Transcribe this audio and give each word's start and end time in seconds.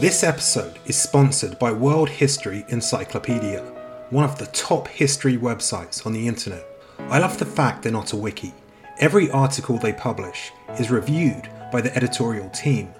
This 0.00 0.24
episode 0.24 0.80
is 0.86 1.00
sponsored 1.00 1.56
by 1.60 1.70
World 1.70 2.08
History 2.08 2.64
Encyclopedia, 2.68 3.60
one 4.10 4.24
of 4.24 4.36
the 4.36 4.46
top 4.46 4.88
history 4.88 5.38
websites 5.38 6.04
on 6.04 6.12
the 6.12 6.26
internet. 6.26 6.66
I 6.98 7.20
love 7.20 7.38
the 7.38 7.46
fact 7.46 7.82
they're 7.82 7.92
not 7.92 8.12
a 8.12 8.16
wiki. 8.16 8.52
Every 8.98 9.30
article 9.30 9.78
they 9.78 9.92
publish 9.92 10.50
is 10.80 10.90
reviewed 10.90 11.48
by 11.70 11.80
the 11.80 11.96
editorial 11.96 12.50
team, 12.50 12.92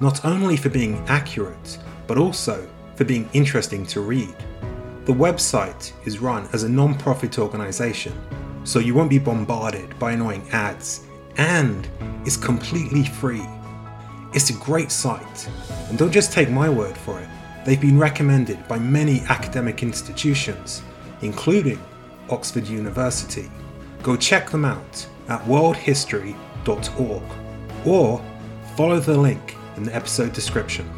not 0.00 0.24
only 0.24 0.56
for 0.56 0.70
being 0.70 0.98
accurate, 1.06 1.78
but 2.08 2.18
also 2.18 2.68
for 2.96 3.04
being 3.04 3.30
interesting 3.32 3.86
to 3.86 4.00
read. 4.00 4.34
The 5.04 5.12
website 5.12 5.92
is 6.04 6.18
run 6.18 6.48
as 6.52 6.64
a 6.64 6.68
non 6.68 6.98
profit 6.98 7.38
organization, 7.38 8.12
so 8.64 8.80
you 8.80 8.92
won't 8.92 9.08
be 9.08 9.20
bombarded 9.20 9.96
by 10.00 10.12
annoying 10.12 10.46
ads, 10.50 11.06
and 11.36 11.88
is 12.26 12.36
completely 12.36 13.04
free. 13.04 13.46
It's 14.32 14.50
a 14.50 14.52
great 14.54 14.92
site, 14.92 15.48
and 15.88 15.98
don't 15.98 16.12
just 16.12 16.32
take 16.32 16.50
my 16.50 16.68
word 16.68 16.96
for 16.96 17.18
it, 17.18 17.28
they've 17.64 17.80
been 17.80 17.98
recommended 17.98 18.66
by 18.68 18.78
many 18.78 19.22
academic 19.28 19.82
institutions, 19.82 20.82
including 21.20 21.80
Oxford 22.28 22.68
University. 22.68 23.50
Go 24.04 24.16
check 24.16 24.48
them 24.48 24.64
out 24.64 25.04
at 25.28 25.40
worldhistory.org 25.46 27.22
or 27.84 28.24
follow 28.76 29.00
the 29.00 29.18
link 29.18 29.56
in 29.76 29.82
the 29.82 29.94
episode 29.94 30.32
description. 30.32 30.88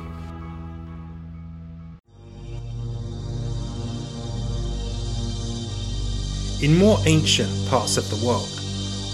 In 6.60 6.76
more 6.76 6.98
ancient 7.06 7.50
parts 7.70 7.96
of 7.96 8.08
the 8.10 8.26
world, 8.26 8.60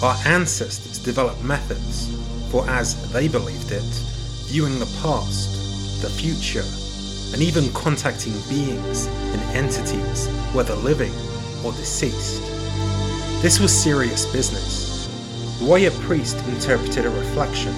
our 0.02 0.16
ancestors 0.26 0.98
developed 0.98 1.42
methods 1.44 2.08
for, 2.50 2.68
as 2.68 3.10
they 3.12 3.28
believed 3.28 3.70
it, 3.72 3.82
viewing 4.48 4.78
the 4.78 4.98
past, 5.02 6.02
the 6.02 6.08
future, 6.08 6.64
and 7.32 7.42
even 7.42 7.72
contacting 7.72 8.32
beings 8.48 9.06
and 9.06 9.42
entities, 9.56 10.28
whether 10.52 10.74
living 10.74 11.12
or 11.64 11.72
deceased. 11.72 12.42
This 13.42 13.60
was 13.60 13.72
serious 13.72 14.24
business. 14.32 15.06
The 15.58 15.66
way 15.66 15.86
a 15.86 15.90
priest 15.90 16.36
interpreted 16.48 17.04
a 17.04 17.10
reflection 17.10 17.74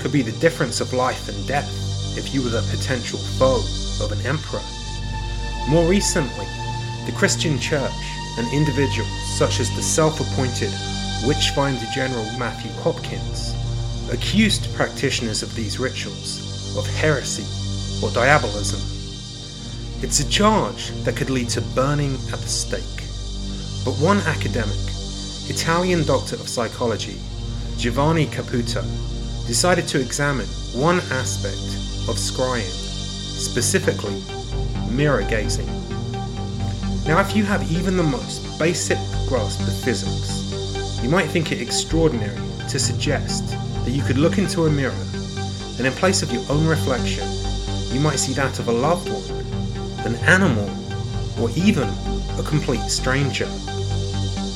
could 0.00 0.12
be 0.12 0.22
the 0.22 0.38
difference 0.40 0.80
of 0.80 0.92
life 0.92 1.28
and 1.28 1.46
death 1.46 1.70
if 2.16 2.34
you 2.34 2.42
were 2.42 2.50
the 2.50 2.66
potential 2.76 3.18
foe 3.18 3.62
of 4.02 4.10
an 4.12 4.26
emperor. 4.26 4.62
More 5.68 5.86
recently, 5.88 6.46
the 7.06 7.12
Christian 7.16 7.58
Church 7.58 7.92
and 8.38 8.52
individuals 8.52 9.10
such 9.38 9.60
as 9.60 9.74
the 9.76 9.82
self 9.82 10.20
appointed 10.20 10.72
Witchfinder 11.26 11.86
General 11.94 12.24
Matthew 12.38 12.72
Hopkins 12.82 13.54
accused 14.12 14.72
practitioners 14.74 15.42
of 15.42 15.54
these 15.54 15.78
rituals 15.78 16.76
of 16.76 16.86
heresy 16.96 17.46
or 18.04 18.10
diabolism. 18.12 18.80
It's 20.02 20.20
a 20.20 20.28
charge 20.28 20.90
that 21.04 21.16
could 21.16 21.30
lead 21.30 21.48
to 21.50 21.60
burning 21.60 22.14
at 22.32 22.40
the 22.40 22.48
stake. 22.48 22.82
But 23.84 23.94
one 24.02 24.18
academic, 24.20 24.78
Italian 25.48 26.04
doctor 26.04 26.36
of 26.36 26.48
psychology, 26.48 27.18
Giovanni 27.76 28.26
Caputo, 28.26 28.82
decided 29.46 29.86
to 29.88 30.00
examine 30.00 30.46
one 30.74 31.00
aspect 31.10 31.76
of 32.08 32.16
scrying, 32.16 32.70
specifically 32.70 34.22
mirror 34.90 35.22
gazing. 35.22 35.66
Now, 37.04 37.20
if 37.20 37.34
you 37.34 37.44
have 37.44 37.70
even 37.70 37.96
the 37.96 38.02
most 38.02 38.58
basic 38.58 38.98
grasp 39.28 39.60
of 39.60 39.74
physics, 39.82 41.02
you 41.02 41.08
might 41.08 41.28
think 41.28 41.52
it 41.52 41.60
extraordinary 41.60 42.38
to 42.68 42.78
suggest 42.78 43.56
that 43.84 43.90
you 43.90 44.02
could 44.02 44.18
look 44.18 44.38
into 44.38 44.66
a 44.66 44.70
mirror 44.70 45.06
and 45.78 45.86
in 45.86 45.92
place 45.94 46.22
of 46.22 46.30
your 46.30 46.44
own 46.50 46.66
reflection, 46.66 47.26
you 47.92 48.00
might 48.00 48.18
see 48.18 48.34
that 48.34 48.58
of 48.58 48.68
a 48.68 48.72
loved 48.72 49.08
one, 49.08 50.06
an 50.06 50.14
animal, 50.26 50.68
or 51.40 51.50
even 51.56 51.88
a 52.38 52.42
complete 52.44 52.82
stranger. 52.82 53.46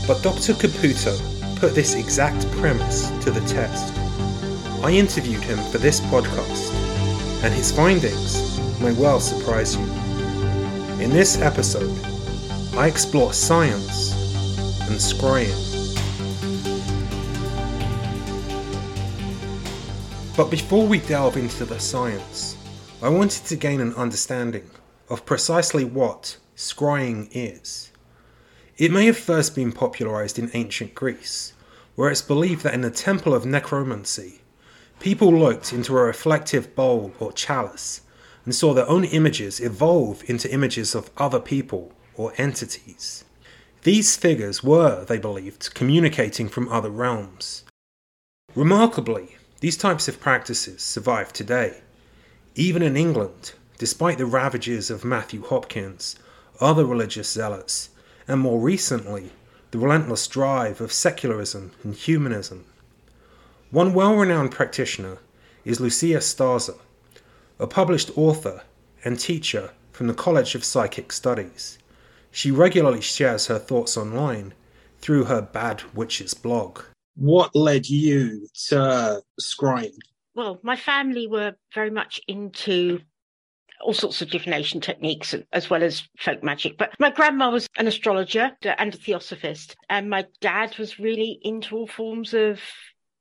But 0.07 0.23
Dr. 0.23 0.53
Caputo 0.53 1.17
put 1.57 1.75
this 1.75 1.95
exact 1.95 2.51
premise 2.53 3.09
to 3.25 3.31
the 3.31 3.41
test. 3.49 3.97
I 4.84 4.91
interviewed 4.91 5.43
him 5.43 5.59
for 5.73 5.79
this 5.79 6.01
podcast, 6.01 6.75
and 7.43 7.55
his 7.55 7.73
findings 7.73 8.61
may 8.81 8.93
well 8.93 9.19
surprise 9.19 9.77
you. 9.77 9.84
In 11.01 11.09
this 11.09 11.41
episode, 11.41 11.99
I 12.77 12.87
explore 12.87 13.33
science 13.33 14.13
and 14.83 14.97
scrying. 14.97 15.64
But 20.37 20.50
before 20.50 20.84
we 20.84 20.99
delve 20.99 21.37
into 21.37 21.65
the 21.65 21.78
science, 21.78 22.56
I 23.00 23.09
wanted 23.09 23.45
to 23.45 23.55
gain 23.55 23.81
an 23.81 23.95
understanding 23.95 24.69
of 25.09 25.25
precisely 25.25 25.84
what 25.84 26.39
scrying 26.56 27.28
is. 27.31 27.93
It 28.77 28.91
may 28.91 29.06
have 29.06 29.17
first 29.17 29.55
been 29.55 29.71
popularized 29.71 30.41
in 30.41 30.50
ancient 30.53 30.97
Greece, 30.97 31.53
where 31.95 32.11
it's 32.11 32.21
believed 32.21 32.65
that 32.65 32.75
in 32.75 32.81
the 32.81 32.91
temple 32.91 33.33
of 33.33 33.47
necromancy, 33.47 34.41
people 34.99 35.33
looked 35.33 35.72
into 35.72 35.97
a 35.97 36.03
reflective 36.03 36.75
bowl 36.75 37.12
or 37.21 37.31
chalice 37.31 38.01
and 38.45 38.53
saw 38.53 38.75
their 38.75 38.89
own 38.89 39.05
images 39.05 39.61
evolve 39.61 40.28
into 40.28 40.53
images 40.53 40.97
of 40.97 41.12
other 41.16 41.39
people 41.39 41.93
or 42.16 42.33
entities. 42.39 43.25
These 43.84 44.16
figures 44.16 44.65
were, 44.65 45.05
they 45.05 45.19
believed, 45.19 45.75
communicating 45.77 46.49
from 46.49 46.69
other 46.71 46.91
realms. 46.91 47.62
Remarkably, 48.56 49.37
these 49.65 49.79
types 49.79 50.09
of 50.09 50.21
practices 50.21 50.83
survive 50.83 51.33
today. 51.33 51.81
Even 52.55 52.83
in 52.83 52.99
England, 52.99 53.55
despite 53.79 54.19
the 54.19 54.27
ravages 54.27 54.91
of 54.91 55.07
Matthew 55.07 55.43
Hopkins, 55.43 56.17
other 56.61 56.85
religious 56.85 57.31
zealots, 57.33 57.89
and 58.29 58.43
more 58.43 58.61
recently, 58.61 59.31
the 59.71 59.79
relentless 59.79 60.27
drive 60.27 60.83
of 60.83 60.93
secularism 60.93 61.73
and 61.83 61.95
humanism. 61.95 62.67
One 63.71 63.95
well 63.95 64.15
renowned 64.15 64.51
practitioner 64.51 65.17
is 65.65 65.79
Lucya 65.79 66.19
Starza, 66.19 66.77
a 67.59 67.67
published 67.67 68.11
author 68.19 68.65
and 69.03 69.19
teacher 69.19 69.71
from 69.93 70.09
the 70.09 70.13
College 70.13 70.55
of 70.55 70.63
Psychic 70.63 71.11
Studies. 71.11 71.79
She 72.31 72.51
regularly 72.51 73.01
shares 73.01 73.47
her 73.47 73.59
thoughts 73.59 73.97
online 73.97 74.53
through 74.99 75.25
her 75.25 75.41
Bad 75.41 75.85
Witch's 75.95 76.35
blog 76.35 76.83
what 77.17 77.55
led 77.55 77.89
you 77.89 78.49
to 78.69 79.23
scrying? 79.41 79.99
Well, 80.35 80.59
my 80.63 80.77
family 80.77 81.27
were 81.27 81.55
very 81.75 81.91
much 81.91 82.21
into 82.27 83.01
all 83.81 83.95
sorts 83.95 84.23
of 84.23 84.31
divination 84.31 84.81
techniques 84.81 85.35
as 85.53 85.69
well 85.69 85.83
as 85.83 86.09
folk 86.19 86.43
magic. 86.43 86.79
But 86.79 86.95
my 86.99 87.11
grandma 87.11 87.51
was 87.51 87.69
an 87.77 87.87
astrologer 87.87 88.53
and 88.63 88.95
a 88.95 88.97
theosophist, 88.97 89.77
and 89.89 90.09
my 90.09 90.27
dad 90.41 90.77
was 90.79 90.99
really 90.99 91.39
into 91.43 91.77
all 91.77 91.87
forms 91.87 92.35
of 92.35 92.61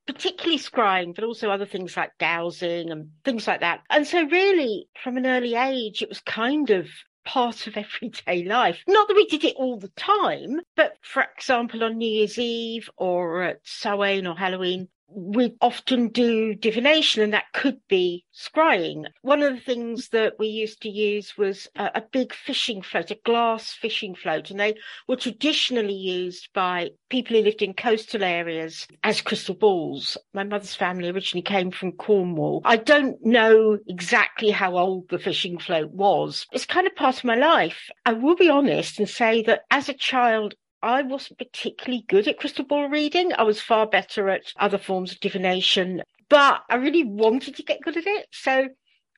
particularly 0.08 0.60
scrying, 0.60 1.16
but 1.16 1.24
also 1.24 1.50
other 1.50 1.66
things 1.66 1.96
like 1.96 2.12
dowsing 2.20 2.92
and 2.92 3.10
things 3.24 3.48
like 3.48 3.62
that. 3.62 3.82
And 3.90 4.06
so, 4.08 4.26
really, 4.26 4.88
from 5.04 5.18
an 5.18 5.26
early 5.26 5.56
age, 5.56 6.02
it 6.02 6.10
was 6.10 6.22
kind 6.22 6.70
of 6.70 6.88
part 7.26 7.68
of 7.68 7.78
everyday 7.78 8.44
life. 8.44 8.84
Not 8.88 9.08
that 9.08 9.16
we 9.16 9.26
did 9.26 9.44
it 9.44 9.56
all 9.56 9.78
the 9.78 9.90
time, 9.90 10.62
but 10.76 10.98
for 11.02 11.24
example, 11.36 11.84
on 11.84 11.98
New 11.98 12.10
Year's 12.10 12.38
Eve 12.38 12.90
or 12.98 13.44
at 13.44 13.60
Samhain 13.64 14.28
or 14.28 14.36
Halloween, 14.36 14.90
we 15.08 15.56
often 15.62 16.08
do 16.08 16.56
divination 16.56 17.22
and 17.22 17.34
that 17.34 17.52
could 17.54 17.80
be 17.88 18.26
scrying. 18.34 19.06
One 19.22 19.44
of 19.44 19.54
the 19.54 19.62
things 19.62 20.10
that 20.10 20.34
we 20.40 20.48
used 20.48 20.82
to 20.82 20.90
use 20.90 21.38
was 21.38 21.68
a, 21.76 21.92
a, 21.96 22.02
big 22.02 22.34
fishing 22.34 22.82
float, 22.82 23.12
a 23.12 23.20
glass 23.24 23.72
fishing 23.72 24.16
float, 24.16 24.50
and 24.50 24.60
they 24.60 24.76
were 25.08 25.16
traditionally 25.16 25.94
used 25.94 26.50
by 26.54 26.92
people 27.10 27.36
who 27.36 27.44
lived 27.44 27.62
in 27.62 27.74
coastal 27.74 28.24
areas 28.24 28.88
as 29.04 29.22
crystal 29.22 29.56
balls. 29.56 30.18
My 30.34 30.44
mother's 30.44 30.76
family 30.76 31.10
originally 31.10 31.44
came 31.44 31.72
from 31.72 31.94
Cornwall. 31.94 32.62
I 32.66 32.78
don't 32.78 33.24
know 33.24 33.78
exactly 33.88 34.52
how 34.52 34.78
old 34.78 35.10
the 35.10 35.20
fishing 35.20 35.60
float 35.60 35.92
was. 35.92 36.48
It's 36.52 36.66
kind 36.66 36.88
of 36.88 36.96
part 36.96 37.18
of 37.18 37.24
my 37.24 37.36
life. 37.36 37.90
I 38.06 38.14
will 38.14 38.36
be 38.36 38.50
honest 38.50 39.00
and 39.00 39.10
say 39.10 39.44
that 39.44 39.62
as 39.70 39.90
a 39.90 39.94
child, 39.94 40.56
I 40.84 41.02
wasn't 41.02 41.40
particularly 41.40 42.04
good 42.10 42.28
at 42.28 42.38
crystal 42.38 42.66
ball 42.66 42.90
reading. 42.90 43.32
I 43.32 43.44
was 43.44 43.62
far 43.62 43.88
better 43.88 44.28
at 44.28 44.52
other 44.60 44.78
forms 44.78 45.14
of 45.14 45.22
divination, 45.22 46.02
but 46.28 46.62
I 46.70 46.76
really 46.76 47.06
wanted 47.06 47.56
to 47.56 47.64
get 47.64 47.80
good 47.82 47.96
at 47.96 48.06
it. 48.06 48.28
So 48.34 48.68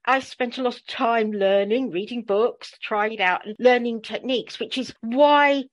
I 0.05 0.19
spent 0.19 0.59
a 0.59 0.61
lot 0.61 0.75
of 0.75 0.85
time 0.85 1.31
learning, 1.31 1.89
reading 1.89 2.21
books, 2.21 2.77
trying 2.83 3.13
it 3.13 3.19
out 3.19 3.47
and 3.47 3.55
learning 3.57 4.03
techniques, 4.03 4.59
which 4.59 4.77
is 4.77 4.93
why, 5.01 5.63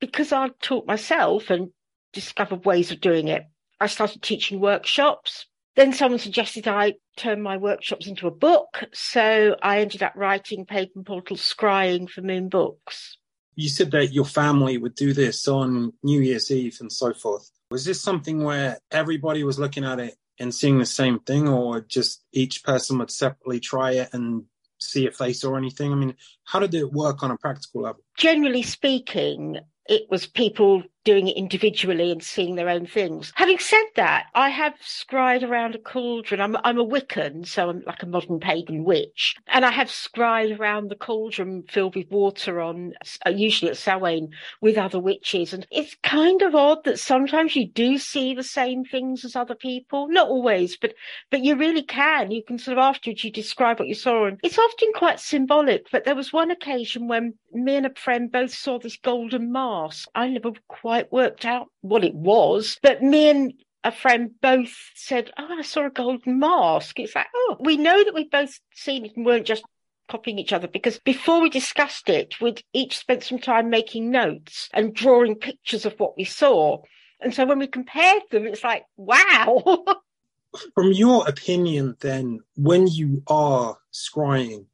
because 0.00 0.32
I 0.32 0.48
taught 0.60 0.88
myself 0.88 1.48
and 1.48 1.70
discovered 2.12 2.64
ways 2.64 2.90
of 2.90 3.00
doing 3.00 3.28
it, 3.28 3.44
I 3.78 3.86
started 3.86 4.22
teaching 4.22 4.58
workshops. 4.58 5.46
Then 5.76 5.92
someone 5.92 6.18
suggested 6.18 6.66
I 6.66 6.94
turn 7.16 7.40
my 7.40 7.56
workshops 7.56 8.08
into 8.08 8.26
a 8.26 8.32
book. 8.32 8.82
So 8.92 9.54
I 9.62 9.78
ended 9.78 10.02
up 10.02 10.14
writing 10.16 10.66
Pagan 10.66 11.04
Portal 11.04 11.36
Scrying 11.36 12.10
for 12.10 12.22
Moon 12.22 12.48
Books 12.48 13.15
you 13.56 13.68
said 13.68 13.90
that 13.92 14.12
your 14.12 14.26
family 14.26 14.78
would 14.78 14.94
do 14.94 15.12
this 15.12 15.48
on 15.48 15.94
New 16.02 16.20
Year's 16.20 16.50
Eve 16.50 16.76
and 16.80 16.92
so 16.92 17.12
forth. 17.12 17.50
Was 17.70 17.84
this 17.84 18.00
something 18.00 18.44
where 18.44 18.78
everybody 18.90 19.42
was 19.42 19.58
looking 19.58 19.84
at 19.84 19.98
it 19.98 20.14
and 20.38 20.54
seeing 20.54 20.78
the 20.78 20.86
same 20.86 21.18
thing, 21.20 21.48
or 21.48 21.80
just 21.80 22.22
each 22.32 22.62
person 22.62 22.98
would 22.98 23.10
separately 23.10 23.58
try 23.58 23.92
it 23.92 24.10
and 24.12 24.44
see 24.78 25.06
if 25.06 25.16
they 25.18 25.32
saw 25.32 25.56
anything? 25.56 25.90
I 25.90 25.96
mean, 25.96 26.14
how 26.44 26.60
did 26.60 26.74
it 26.74 26.92
work 26.92 27.22
on 27.22 27.30
a 27.30 27.38
practical 27.38 27.82
level? 27.82 28.02
Generally 28.16 28.62
speaking, 28.64 29.58
it 29.88 30.02
was 30.10 30.26
people 30.26 30.82
doing 31.06 31.28
it 31.28 31.36
individually 31.36 32.10
and 32.10 32.22
seeing 32.22 32.56
their 32.56 32.68
own 32.68 32.84
things. 32.84 33.32
Having 33.36 33.60
said 33.60 33.84
that, 33.94 34.26
I 34.34 34.50
have 34.50 34.74
scryed 34.80 35.48
around 35.48 35.76
a 35.76 35.78
cauldron. 35.78 36.40
I'm, 36.40 36.56
I'm 36.64 36.78
a 36.78 36.84
Wiccan, 36.84 37.46
so 37.46 37.70
I'm 37.70 37.82
like 37.86 38.02
a 38.02 38.06
modern 38.06 38.40
pagan 38.40 38.82
witch. 38.82 39.36
And 39.46 39.64
I 39.64 39.70
have 39.70 39.88
scryed 39.88 40.58
around 40.58 40.90
the 40.90 40.96
cauldron 40.96 41.62
filled 41.68 41.94
with 41.94 42.10
water 42.10 42.60
on, 42.60 42.94
uh, 43.24 43.30
usually 43.30 43.70
at 43.70 43.76
Samhain, 43.76 44.30
with 44.60 44.76
other 44.76 44.98
witches. 44.98 45.52
And 45.52 45.64
it's 45.70 45.96
kind 46.02 46.42
of 46.42 46.56
odd 46.56 46.82
that 46.84 46.98
sometimes 46.98 47.54
you 47.54 47.68
do 47.68 47.98
see 47.98 48.34
the 48.34 48.42
same 48.42 48.84
things 48.84 49.24
as 49.24 49.36
other 49.36 49.54
people. 49.54 50.08
Not 50.08 50.28
always, 50.28 50.76
but, 50.76 50.94
but 51.30 51.44
you 51.44 51.54
really 51.54 51.82
can. 51.84 52.32
You 52.32 52.42
can 52.42 52.58
sort 52.58 52.78
of 52.78 52.82
afterwards 52.82 53.22
you 53.22 53.30
describe 53.30 53.78
what 53.78 53.88
you 53.88 53.94
saw. 53.94 54.26
And 54.26 54.40
it's 54.42 54.58
often 54.58 54.92
quite 54.92 55.20
symbolic. 55.20 55.88
But 55.92 56.04
there 56.04 56.16
was 56.16 56.32
one 56.32 56.50
occasion 56.50 57.06
when 57.06 57.34
me 57.52 57.76
and 57.76 57.86
a 57.86 57.94
friend 57.94 58.32
both 58.32 58.52
saw 58.52 58.80
this 58.80 58.96
golden 58.96 59.52
mask. 59.52 60.08
I 60.14 60.28
never 60.28 60.50
quite 60.66 60.95
quite 60.96 61.12
worked 61.12 61.44
out 61.44 61.68
what 61.82 62.04
it 62.04 62.14
was. 62.14 62.78
But 62.82 63.02
me 63.02 63.28
and 63.28 63.52
a 63.84 63.92
friend 63.92 64.30
both 64.40 64.74
said, 64.94 65.30
Oh, 65.36 65.58
I 65.58 65.62
saw 65.62 65.86
a 65.86 65.90
golden 65.90 66.38
mask. 66.38 66.98
It's 66.98 67.14
like, 67.14 67.26
oh, 67.34 67.56
we 67.60 67.76
know 67.76 68.02
that 68.02 68.14
we've 68.14 68.30
both 68.30 68.58
seen 68.74 69.04
it 69.04 69.12
and 69.16 69.26
weren't 69.26 69.46
just 69.46 69.64
copying 70.08 70.38
each 70.38 70.52
other 70.52 70.68
because 70.68 70.98
before 71.00 71.40
we 71.40 71.50
discussed 71.50 72.08
it, 72.08 72.40
we'd 72.40 72.62
each 72.72 72.96
spent 72.96 73.24
some 73.24 73.38
time 73.38 73.68
making 73.68 74.10
notes 74.10 74.70
and 74.72 74.94
drawing 74.94 75.34
pictures 75.34 75.84
of 75.84 75.98
what 75.98 76.16
we 76.16 76.24
saw. 76.24 76.80
And 77.20 77.34
so 77.34 77.44
when 77.44 77.58
we 77.58 77.66
compared 77.66 78.22
them, 78.30 78.46
it's 78.46 78.64
like, 78.64 78.84
wow. 78.96 79.84
From 80.74 80.92
your 80.92 81.28
opinion, 81.28 81.96
then, 82.00 82.40
when 82.56 82.86
you 82.86 83.22
are 83.26 83.76
scrying, 83.92 84.66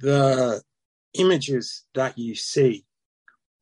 the 0.00 0.60
images 1.14 1.84
that 1.94 2.18
you 2.18 2.34
see, 2.34 2.84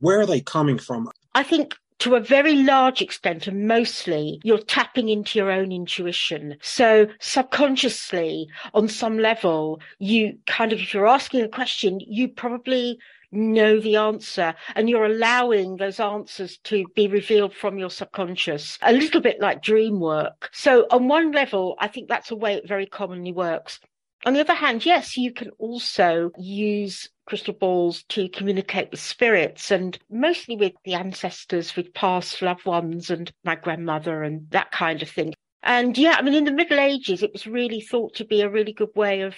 where 0.01 0.19
are 0.21 0.27
they 0.27 0.41
coming 0.41 0.79
from? 0.79 1.11
I 1.35 1.43
think 1.45 1.77
to 2.01 2.17
a 2.17 2.21
very 2.21 2.57
large 2.57 3.01
extent 3.01 3.47
and 3.47 3.69
mostly 3.69 4.41
you're 4.43 4.59
tapping 4.59 5.09
into 5.09 5.39
your 5.39 5.51
own 5.51 5.71
intuition. 5.71 6.57
So 6.63 7.07
subconsciously 7.21 8.49
on 8.75 8.89
some 8.89 9.19
level, 9.19 9.81
you 9.99 10.39
kind 10.47 10.73
of, 10.73 10.81
if 10.81 10.93
you're 10.93 11.07
asking 11.07 11.43
a 11.43 11.49
question, 11.49 12.01
you 12.01 12.29
probably 12.29 12.99
know 13.33 13.79
the 13.79 13.97
answer 13.97 14.55
and 14.75 14.91
you're 14.91 15.05
allowing 15.05 15.77
those 15.77 16.01
answers 16.01 16.59
to 16.65 16.85
be 16.95 17.07
revealed 17.07 17.55
from 17.55 17.79
your 17.79 17.91
subconscious, 17.91 18.79
a 18.83 18.93
little 18.93 19.21
bit 19.21 19.41
like 19.41 19.63
dream 19.63 20.01
work. 20.01 20.51
So 20.53 20.87
on 20.91 21.07
one 21.07 21.33
level, 21.33 21.77
I 21.79 21.89
think 21.89 22.09
that's 22.09 22.31
a 22.31 22.37
way 22.37 22.55
it 22.55 22.67
very 22.67 22.87
commonly 22.87 23.33
works. 23.33 23.79
On 24.27 24.35
the 24.35 24.41
other 24.41 24.55
hand, 24.55 24.85
yes, 24.85 25.17
you 25.17 25.33
can 25.33 25.51
also 25.59 26.31
use 26.39 27.09
crystal 27.31 27.55
balls 27.55 28.03
to 28.09 28.29
communicate 28.29 28.91
with 28.91 28.99
spirits 28.99 29.71
and 29.71 29.97
mostly 30.11 30.57
with 30.57 30.73
the 30.85 30.95
ancestors, 30.95 31.77
with 31.77 31.95
past 31.95 32.43
loved 32.43 32.67
ones 32.67 33.09
and 33.09 33.31
my 33.45 33.55
grandmother 33.55 34.25
and 34.25 34.51
that 34.51 34.73
kind 34.73 35.01
of 35.01 35.09
thing. 35.09 35.33
And 35.63 35.97
yeah, 35.97 36.17
I 36.19 36.23
mean, 36.23 36.35
in 36.35 36.45
the 36.45 36.51
Middle 36.51 36.81
Ages, 36.81 37.23
it 37.23 37.33
was 37.33 37.47
really 37.47 37.81
thought 37.81 38.17
to 38.17 38.25
be 38.25 38.41
a 38.41 38.51
really 38.51 38.73
good 38.73 38.91
way 38.97 39.21
of 39.21 39.37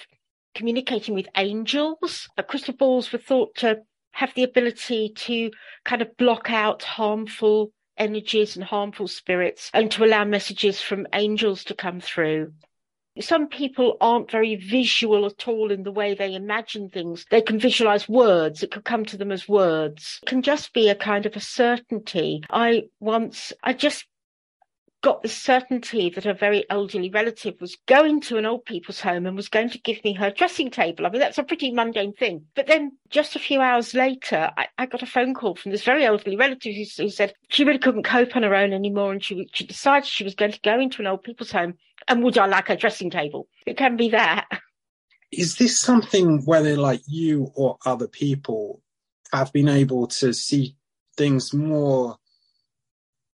communicating 0.55 1.13
with 1.13 1.27
angels. 1.37 2.27
Uh, 2.35 2.41
crystal 2.41 2.73
balls 2.73 3.11
were 3.11 3.19
thought 3.19 3.53
to 3.57 3.81
have 4.13 4.33
the 4.33 4.43
ability 4.43 5.13
to 5.15 5.51
kind 5.85 6.01
of 6.01 6.17
block 6.17 6.49
out 6.49 6.81
harmful 6.81 7.71
energies 7.95 8.55
and 8.55 8.65
harmful 8.65 9.07
spirits 9.07 9.69
and 9.71 9.91
to 9.91 10.03
allow 10.03 10.23
messages 10.23 10.81
from 10.81 11.05
angels 11.13 11.63
to 11.65 11.75
come 11.75 11.99
through 11.99 12.51
some 13.19 13.47
people 13.47 13.97
aren't 14.01 14.31
very 14.31 14.55
visual 14.55 15.25
at 15.25 15.47
all 15.47 15.71
in 15.71 15.83
the 15.83 15.91
way 15.91 16.13
they 16.13 16.33
imagine 16.33 16.89
things. 16.89 17.25
They 17.29 17.41
can 17.41 17.59
visualize 17.59 18.09
words. 18.09 18.63
It 18.63 18.71
could 18.71 18.85
come 18.85 19.05
to 19.05 19.17
them 19.17 19.31
as 19.31 19.47
words. 19.47 20.19
It 20.23 20.27
can 20.27 20.41
just 20.41 20.73
be 20.73 20.89
a 20.89 20.95
kind 20.95 21.25
of 21.25 21.35
a 21.35 21.39
certainty. 21.39 22.43
I 22.49 22.83
once, 22.99 23.53
I 23.63 23.73
just 23.73 24.05
got 25.03 25.21
the 25.21 25.29
certainty 25.29 26.09
that 26.09 26.25
a 26.25 26.33
very 26.33 26.65
elderly 26.69 27.09
relative 27.09 27.59
was 27.59 27.77
going 27.87 28.21
to 28.21 28.37
an 28.37 28.45
old 28.45 28.63
people's 28.63 29.01
home 29.01 29.25
and 29.25 29.35
was 29.35 29.49
going 29.49 29.69
to 29.69 29.77
give 29.77 30.01
me 30.05 30.13
her 30.13 30.31
dressing 30.31 30.71
table. 30.71 31.05
I 31.05 31.09
mean, 31.09 31.19
that's 31.19 31.37
a 31.37 31.43
pretty 31.43 31.71
mundane 31.71 32.13
thing. 32.13 32.45
But 32.55 32.67
then 32.67 32.93
just 33.09 33.35
a 33.35 33.39
few 33.39 33.59
hours 33.59 33.93
later, 33.93 34.49
I, 34.57 34.67
I 34.77 34.85
got 34.85 35.03
a 35.03 35.05
phone 35.05 35.33
call 35.33 35.55
from 35.55 35.71
this 35.71 35.83
very 35.83 36.05
elderly 36.05 36.37
relative 36.37 36.73
who, 36.73 37.03
who, 37.03 37.09
said 37.09 37.33
she 37.49 37.65
really 37.65 37.79
couldn't 37.79 38.03
cope 38.03 38.35
on 38.35 38.43
her 38.43 38.55
own 38.55 38.71
anymore. 38.71 39.11
And 39.11 39.21
she, 39.21 39.47
she 39.53 39.65
decided 39.65 40.07
she 40.07 40.23
was 40.23 40.35
going 40.35 40.53
to 40.53 40.61
go 40.61 40.79
into 40.79 41.01
an 41.01 41.07
old 41.07 41.23
people's 41.23 41.51
home. 41.51 41.73
And 42.07 42.23
would 42.23 42.37
I 42.37 42.45
like 42.45 42.69
a 42.69 42.77
dressing 42.77 43.11
table? 43.11 43.47
It 43.67 43.77
can 43.77 43.97
be 43.97 44.09
that. 44.09 44.47
Is 45.33 45.57
this 45.57 45.79
something 45.79 46.45
whether 46.45 46.77
like 46.77 47.01
you 47.07 47.51
or 47.55 47.77
other 47.85 48.07
people 48.07 48.81
have 49.33 49.51
been 49.51 49.67
able 49.67 50.07
to 50.07 50.33
see 50.33 50.77
things 51.17 51.53
more 51.53 52.17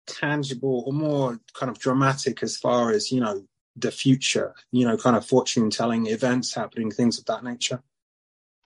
tangible 0.08 0.84
or 0.86 0.94
more 0.94 1.40
kind 1.54 1.70
of 1.70 1.80
dramatic 1.80 2.42
as 2.42 2.58
far 2.58 2.92
as 2.92 3.12
you 3.12 3.20
know 3.20 3.44
the 3.76 3.92
future 3.92 4.56
you 4.72 4.86
know 4.86 4.98
kind 4.98 5.16
of 5.16 5.26
fortune 5.26 5.70
telling 5.70 6.08
events 6.08 6.54
happening 6.54 6.90
things 6.92 7.20
of 7.20 7.26
that 7.26 7.44
nature? 7.44 7.82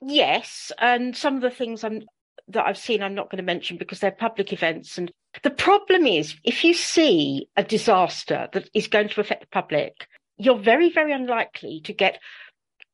Yes 0.00 0.72
and 0.78 1.16
some 1.16 1.36
of 1.36 1.42
the 1.42 1.50
things 1.50 1.84
i'm 1.84 2.02
that 2.48 2.66
i've 2.66 2.78
seen 2.78 3.02
i'm 3.02 3.14
not 3.14 3.30
going 3.30 3.36
to 3.38 3.42
mention 3.42 3.76
because 3.76 4.00
they're 4.00 4.10
public 4.10 4.52
events 4.52 4.98
and 4.98 5.12
the 5.42 5.50
problem 5.50 6.06
is 6.06 6.34
if 6.44 6.64
you 6.64 6.74
see 6.74 7.48
a 7.56 7.62
disaster 7.62 8.48
that 8.52 8.68
is 8.74 8.88
going 8.88 9.08
to 9.08 9.20
affect 9.20 9.42
the 9.42 9.46
public 9.48 10.08
you're 10.38 10.58
very 10.58 10.90
very 10.90 11.12
unlikely 11.12 11.80
to 11.84 11.92
get 11.92 12.18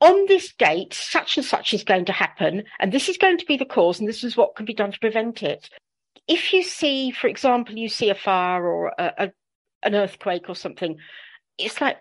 on 0.01 0.27
this 0.27 0.53
date, 0.53 0.95
such 0.95 1.37
and 1.37 1.45
such 1.45 1.75
is 1.75 1.83
going 1.83 2.05
to 2.05 2.13
happen, 2.13 2.63
and 2.79 2.93
this 2.93 3.09
is 3.09 3.19
going 3.19 3.37
to 3.39 3.47
be 3.47 3.57
the 3.57 3.65
cause, 3.65 3.99
and 3.99 4.09
this 4.09 4.23
is 4.23 4.37
what 4.37 4.55
can 4.55 4.65
be 4.65 4.73
done 4.75 4.93
to 4.93 4.99
prevent 5.01 5.43
it 5.43 5.69
if 6.29 6.53
you 6.53 6.63
see, 6.63 7.11
for 7.11 7.27
example, 7.27 7.77
you 7.77 7.89
see 7.89 8.11
a 8.11 8.15
fire 8.15 8.65
or 8.65 8.93
a, 8.99 9.13
a, 9.19 9.33
an 9.83 9.95
earthquake 9.95 10.49
or 10.49 10.55
something, 10.55 10.99
it's 11.57 11.81
like, 11.81 11.97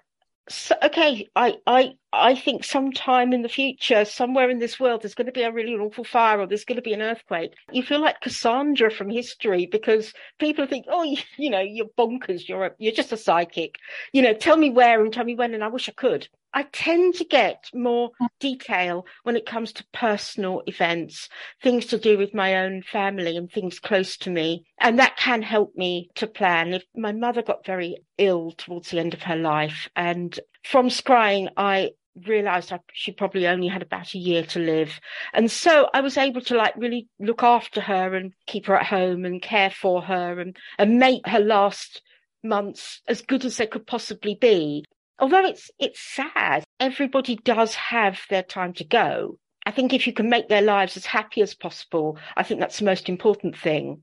so, 0.49 0.75
okay, 0.81 1.27
I, 1.35 1.55
I, 1.65 1.93
I 2.13 2.35
think 2.35 2.63
sometime 2.63 3.33
in 3.33 3.41
the 3.41 3.49
future, 3.49 4.05
somewhere 4.05 4.49
in 4.49 4.59
this 4.59 4.79
world, 4.79 5.01
there's 5.01 5.15
going 5.15 5.25
to 5.25 5.33
be 5.33 5.41
a 5.41 5.51
really 5.51 5.73
awful 5.73 6.05
fire 6.05 6.39
or 6.39 6.47
there's 6.47 6.63
going 6.63 6.77
to 6.77 6.81
be 6.81 6.93
an 6.93 7.01
earthquake. 7.01 7.53
You 7.71 7.83
feel 7.83 7.99
like 7.99 8.21
Cassandra 8.21 8.89
from 8.89 9.09
history 9.09 9.67
because 9.69 10.13
people 10.39 10.65
think, 10.65 10.85
oh, 10.89 11.03
you, 11.03 11.17
you 11.37 11.49
know, 11.49 11.59
you're 11.59 11.89
bonkers. 11.97 12.47
You're 12.47 12.67
a, 12.67 12.71
you're 12.77 12.93
just 12.93 13.11
a 13.11 13.17
psychic. 13.17 13.75
You 14.13 14.21
know, 14.21 14.33
tell 14.33 14.55
me 14.55 14.69
where 14.69 15.03
and 15.03 15.11
tell 15.11 15.25
me 15.25 15.35
when, 15.35 15.53
and 15.53 15.63
I 15.63 15.67
wish 15.67 15.89
I 15.89 15.93
could. 15.93 16.29
I 16.53 16.63
tend 16.71 17.15
to 17.15 17.25
get 17.25 17.69
more 17.73 18.11
mm. 18.21 18.27
detail 18.39 19.05
when 19.23 19.35
it 19.35 19.45
comes 19.45 19.73
to 19.73 19.85
personal 19.93 20.63
events, 20.65 21.29
things 21.61 21.85
to 21.87 21.97
do 21.97 22.17
with 22.17 22.33
my 22.33 22.55
own 22.55 22.81
family 22.81 23.37
and 23.37 23.51
things 23.51 23.79
close 23.79 24.17
to 24.17 24.29
me. 24.29 24.65
And 24.79 24.99
that 24.99 25.17
can 25.17 25.41
help 25.41 25.75
me 25.75 26.09
to 26.15 26.27
plan. 26.27 26.73
If 26.73 26.83
my 26.95 27.11
mother 27.11 27.41
got 27.41 27.65
very 27.65 27.97
ill 28.17 28.51
towards 28.51 28.89
the 28.89 28.99
end 28.99 29.13
of 29.13 29.23
her 29.23 29.35
life, 29.35 29.89
and 29.95 30.39
from 30.63 30.89
scrying, 30.89 31.49
I 31.57 31.91
realized 32.25 32.73
I, 32.73 32.79
she 32.93 33.11
probably 33.11 33.47
only 33.47 33.67
had 33.67 33.81
about 33.81 34.13
a 34.13 34.17
year 34.17 34.43
to 34.43 34.59
live. 34.59 34.99
And 35.33 35.51
so 35.51 35.89
I 35.93 36.01
was 36.01 36.17
able 36.17 36.41
to 36.41 36.55
like 36.55 36.75
really 36.75 37.07
look 37.19 37.43
after 37.43 37.81
her 37.81 38.15
and 38.15 38.33
keep 38.47 38.65
her 38.67 38.75
at 38.75 38.87
home 38.87 39.25
and 39.25 39.41
care 39.41 39.69
for 39.69 40.01
her 40.01 40.39
and, 40.39 40.57
and 40.79 40.97
make 40.97 41.27
her 41.27 41.39
last 41.39 42.01
months 42.43 43.01
as 43.07 43.21
good 43.21 43.45
as 43.45 43.57
they 43.57 43.67
could 43.67 43.85
possibly 43.85 44.35
be 44.35 44.85
although 45.19 45.45
it's 45.45 45.69
it's 45.79 45.99
sad, 45.99 46.63
everybody 46.79 47.35
does 47.35 47.75
have 47.75 48.19
their 48.29 48.43
time 48.43 48.73
to 48.73 48.83
go. 48.83 49.37
I 49.65 49.71
think 49.71 49.93
if 49.93 50.07
you 50.07 50.13
can 50.13 50.29
make 50.29 50.47
their 50.47 50.61
lives 50.61 50.95
as 50.95 51.05
happy 51.05 51.41
as 51.41 51.53
possible, 51.53 52.17
I 52.35 52.43
think 52.43 52.59
that's 52.59 52.79
the 52.79 52.85
most 52.85 53.09
important 53.09 53.57
thing. 53.57 54.01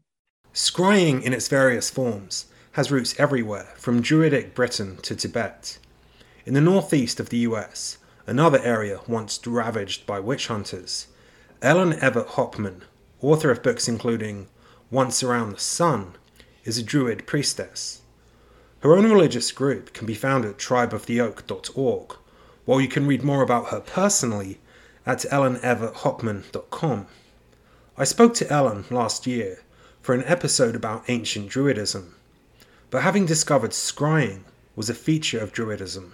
Scrying 0.53 1.23
in 1.23 1.33
its 1.33 1.49
various 1.49 1.91
forms 1.91 2.47
has 2.73 2.91
roots 2.91 3.15
everywhere, 3.19 3.73
from 3.77 4.03
Druidic 4.03 4.55
Britain 4.55 4.99
to 5.03 5.17
Tibet. 5.17 5.79
In 6.45 6.55
the 6.55 6.61
northeast 6.61 7.19
of 7.19 7.31
the 7.31 7.39
US, 7.39 7.99
another 8.27 8.61
area 8.63 9.01
once 9.09 9.41
ravaged 9.47 10.07
by 10.07 10.21
witch 10.21 10.49
hunters, 10.49 11.07
Ellen 11.63 11.95
Evert 11.95 12.29
Hopman, 12.31 12.83
author 13.21 13.51
of 13.51 13.63
books 13.63 13.89
including 13.89 14.49
Once 14.91 15.23
Around 15.23 15.53
the 15.53 15.61
Sun, 15.61 16.17
is 16.65 16.77
a 16.77 16.83
Druid 16.83 17.27
priestess. 17.27 18.03
Her 18.85 18.95
own 18.95 19.11
religious 19.11 19.51
group 19.51 19.95
can 19.95 20.07
be 20.07 20.13
found 20.13 20.45
at 20.45 20.59
tribeoftheoak.org, 20.59 22.17
while 22.67 22.83
you 22.83 22.89
can 22.89 23.07
read 23.07 23.23
more 23.23 23.43
about 23.43 23.69
her 23.69 23.81
personally 23.81 24.61
at 25.07 25.21
elleneverthopman.com. 25.21 27.07
I 27.97 28.05
spoke 28.05 28.35
to 28.35 28.53
Ellen 28.53 28.85
last 28.91 29.27
year 29.27 29.63
for 30.03 30.15
an 30.15 30.23
episode 30.27 30.77
about 30.77 31.09
ancient 31.09 31.51
Druidism, 31.51 32.11
but 32.91 33.03
having 33.03 33.25
discovered 33.25 33.71
scrying 33.71 34.41
was 34.77 34.91
a 34.91 34.95
feature 34.95 35.39
of 35.39 35.55
Druidism, 35.55 36.11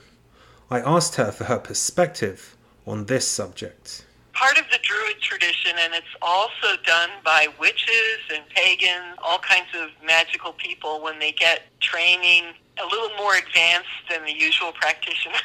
I 0.71 0.79
asked 0.79 1.17
her 1.17 1.33
for 1.33 1.47
her 1.47 1.59
perspective 1.59 2.57
on 2.87 3.07
this 3.07 3.27
subject 3.27 4.05
part 4.41 4.57
of 4.59 4.65
the 4.73 4.79
Druid 4.83 5.21
tradition, 5.21 5.73
and 5.79 5.93
it's 5.93 6.17
also 6.23 6.81
done 6.87 7.11
by 7.23 7.49
witches 7.61 8.25
and 8.35 8.43
pagans, 8.49 9.19
all 9.23 9.39
kinds 9.39 9.69
of 9.77 9.91
magical 10.03 10.55
people 10.55 11.03
when 11.03 11.19
they 11.19 11.31
get 11.31 11.65
training 11.81 12.45
a 12.83 12.87
little 12.87 13.11
more 13.19 13.35
advanced 13.37 14.01
than 14.09 14.25
the 14.25 14.33
usual 14.33 14.73
practitioner. 14.73 15.37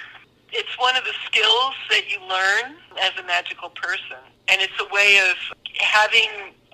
It's 0.58 0.80
one 0.80 0.96
of 0.96 1.04
the 1.04 1.12
skills 1.26 1.74
that 1.90 2.10
you 2.10 2.18
learn 2.22 2.78
as 3.02 3.12
a 3.20 3.28
magical 3.28 3.68
person. 3.72 4.16
And 4.48 4.62
it's 4.62 4.80
a 4.80 4.88
way 4.94 5.20
of 5.30 5.36
having 5.82 6.30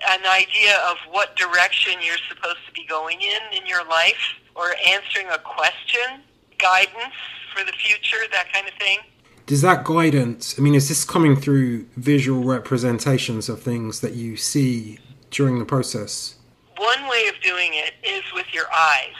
an 0.08 0.20
idea 0.24 0.78
of 0.88 0.98
what 1.10 1.34
direction 1.34 1.94
you're 2.00 2.22
supposed 2.28 2.62
to 2.68 2.72
be 2.72 2.86
going 2.86 3.20
in 3.22 3.58
in 3.58 3.66
your 3.66 3.84
life 3.88 4.38
or 4.54 4.76
answering 4.86 5.26
a 5.30 5.38
question, 5.38 6.22
guidance 6.58 7.16
for 7.52 7.64
the 7.64 7.72
future, 7.72 8.22
that 8.30 8.52
kind 8.52 8.68
of 8.68 8.74
thing. 8.74 8.98
Does 9.46 9.62
that 9.62 9.84
guidance, 9.84 10.58
I 10.58 10.62
mean, 10.62 10.74
is 10.74 10.88
this 10.88 11.04
coming 11.04 11.36
through 11.36 11.86
visual 11.96 12.44
representations 12.44 13.48
of 13.48 13.60
things 13.60 14.00
that 14.00 14.14
you 14.14 14.36
see 14.36 14.98
during 15.30 15.58
the 15.58 15.64
process? 15.64 16.36
One 16.76 17.08
way 17.08 17.26
of 17.28 17.40
doing 17.42 17.72
it 17.74 17.94
is 18.04 18.22
with 18.34 18.46
your 18.52 18.66
eyes. 18.72 19.14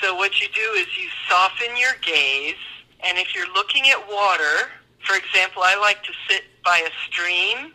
So 0.00 0.14
what 0.14 0.40
you 0.40 0.48
do 0.54 0.78
is 0.78 0.86
you 0.96 1.08
soften 1.28 1.76
your 1.76 1.92
gaze, 2.02 2.54
and 3.00 3.18
if 3.18 3.34
you're 3.34 3.52
looking 3.54 3.88
at 3.88 3.98
water, 4.10 4.70
for 5.00 5.16
example, 5.16 5.62
I 5.64 5.76
like 5.76 6.02
to 6.04 6.12
sit 6.28 6.42
by 6.64 6.78
a 6.78 6.90
stream 7.08 7.72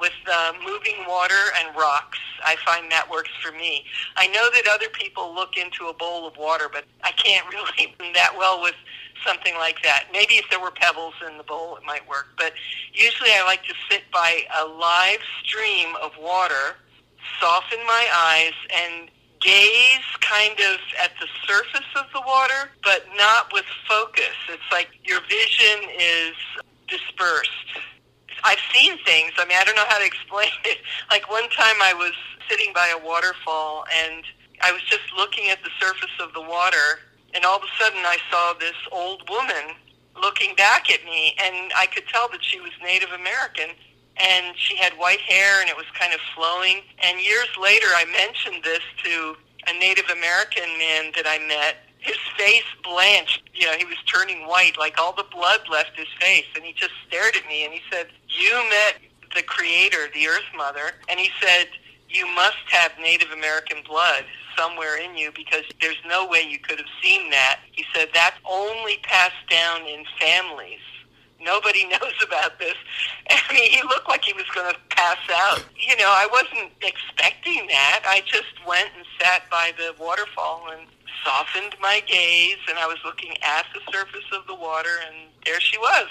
with 0.00 0.12
uh, 0.30 0.52
moving 0.64 1.04
water 1.08 1.52
and 1.58 1.76
rocks. 1.76 2.18
I 2.44 2.56
find 2.64 2.90
that 2.90 3.08
works 3.10 3.30
for 3.42 3.52
me. 3.52 3.84
I 4.16 4.26
know 4.28 4.50
that 4.54 4.66
other 4.70 4.88
people 4.92 5.34
look 5.34 5.56
into 5.56 5.86
a 5.86 5.94
bowl 5.94 6.26
of 6.26 6.36
water, 6.36 6.68
but 6.72 6.84
I 7.02 7.12
can't 7.12 7.46
really 7.52 7.94
that 8.14 8.34
well 8.36 8.60
with 8.62 8.74
something 9.26 9.54
like 9.54 9.82
that. 9.82 10.06
Maybe 10.12 10.34
if 10.34 10.48
there 10.50 10.60
were 10.60 10.70
pebbles 10.70 11.14
in 11.28 11.36
the 11.38 11.44
bowl, 11.44 11.76
it 11.76 11.84
might 11.84 12.06
work. 12.08 12.28
But 12.36 12.52
usually 12.92 13.30
I 13.30 13.44
like 13.44 13.64
to 13.64 13.74
sit 13.90 14.02
by 14.12 14.42
a 14.60 14.66
live 14.66 15.20
stream 15.42 15.94
of 16.02 16.12
water, 16.20 16.76
soften 17.40 17.78
my 17.86 18.06
eyes, 18.12 18.54
and 18.74 19.10
gaze 19.40 20.08
kind 20.20 20.58
of 20.58 20.80
at 21.02 21.12
the 21.20 21.28
surface 21.46 21.86
of 21.96 22.06
the 22.14 22.22
water, 22.26 22.70
but 22.82 23.04
not 23.16 23.52
with 23.52 23.66
focus. 23.86 24.34
It's 24.48 24.72
like 24.72 24.88
your 25.04 25.20
vision 25.28 25.90
is 25.98 26.34
dispersed. 26.88 27.50
I've 28.42 28.60
seen 28.72 28.98
things. 29.04 29.32
I 29.38 29.46
mean, 29.46 29.56
I 29.58 29.64
don't 29.64 29.76
know 29.76 29.88
how 29.88 29.98
to 29.98 30.04
explain 30.04 30.50
it. 30.64 30.78
Like 31.10 31.30
one 31.30 31.48
time 31.50 31.76
I 31.82 31.94
was 31.94 32.12
sitting 32.48 32.72
by 32.74 32.88
a 32.88 32.98
waterfall 33.06 33.84
and 33.94 34.24
I 34.62 34.72
was 34.72 34.82
just 34.82 35.04
looking 35.16 35.50
at 35.50 35.62
the 35.62 35.70
surface 35.78 36.10
of 36.20 36.32
the 36.32 36.40
water 36.40 36.98
and 37.34 37.44
all 37.44 37.56
of 37.56 37.62
a 37.62 37.82
sudden 37.82 38.00
I 38.04 38.18
saw 38.30 38.54
this 38.58 38.76
old 38.92 39.28
woman 39.28 39.74
looking 40.20 40.54
back 40.54 40.90
at 40.90 41.04
me 41.04 41.34
and 41.42 41.72
I 41.76 41.86
could 41.86 42.06
tell 42.08 42.28
that 42.28 42.42
she 42.42 42.60
was 42.60 42.70
Native 42.82 43.10
American 43.10 43.74
and 44.16 44.56
she 44.56 44.76
had 44.76 44.92
white 44.92 45.20
hair 45.20 45.60
and 45.60 45.68
it 45.68 45.76
was 45.76 45.86
kind 45.98 46.14
of 46.14 46.20
flowing. 46.34 46.82
And 47.02 47.20
years 47.20 47.48
later 47.60 47.86
I 47.88 48.04
mentioned 48.06 48.62
this 48.62 48.82
to 49.04 49.36
a 49.66 49.72
Native 49.78 50.08
American 50.10 50.68
man 50.78 51.12
that 51.16 51.26
I 51.26 51.38
met. 51.46 51.76
His 51.98 52.18
face 52.36 52.68
blanched. 52.82 53.42
You 53.54 53.66
know 53.66 53.72
he 53.72 53.86
was 53.86 53.96
turning 54.06 54.46
white 54.46 54.78
like 54.78 55.00
all 55.00 55.14
the 55.14 55.24
blood 55.24 55.60
left 55.70 55.96
his 55.96 56.08
face. 56.20 56.46
And 56.54 56.64
he 56.64 56.72
just 56.72 56.92
stared 57.08 57.34
at 57.34 57.46
me 57.48 57.64
and 57.64 57.72
he 57.72 57.80
said 57.90 58.08
you 58.28 58.52
met 58.68 59.00
the 59.34 59.42
creator 59.42 60.08
the 60.12 60.28
earth 60.28 60.46
mother. 60.54 60.92
And 61.08 61.18
he 61.18 61.30
said 61.40 61.68
you 62.14 62.32
must 62.34 62.64
have 62.70 62.92
Native 63.00 63.30
American 63.32 63.78
blood 63.86 64.24
somewhere 64.56 64.96
in 64.96 65.16
you 65.16 65.30
because 65.34 65.64
there's 65.80 66.00
no 66.06 66.26
way 66.26 66.46
you 66.48 66.58
could 66.58 66.78
have 66.78 66.88
seen 67.02 67.30
that. 67.30 67.60
He 67.72 67.84
said 67.94 68.08
that's 68.14 68.38
only 68.48 68.98
passed 69.02 69.48
down 69.50 69.82
in 69.86 70.04
families. 70.18 70.80
Nobody 71.40 71.86
knows 71.88 72.14
about 72.26 72.58
this. 72.58 72.74
I 73.30 73.52
mean, 73.52 73.70
he 73.70 73.82
looked 73.82 74.08
like 74.08 74.24
he 74.24 74.32
was 74.32 74.46
going 74.54 74.72
to 74.72 74.80
pass 74.90 75.18
out. 75.30 75.64
You 75.76 75.96
know, 75.96 76.08
I 76.08 76.28
wasn't 76.30 76.72
expecting 76.82 77.66
that. 77.68 78.02
I 78.06 78.22
just 78.24 78.64
went 78.66 78.90
and 78.96 79.04
sat 79.20 79.50
by 79.50 79.72
the 79.76 79.94
waterfall 80.02 80.68
and 80.72 80.86
softened 81.24 81.74
my 81.80 82.02
gaze, 82.06 82.58
and 82.68 82.78
I 82.78 82.86
was 82.86 82.98
looking 83.04 83.34
at 83.42 83.64
the 83.74 83.80
surface 83.92 84.24
of 84.32 84.46
the 84.46 84.54
water, 84.54 85.00
and 85.06 85.30
there 85.44 85.60
she 85.60 85.78
was, 85.78 86.06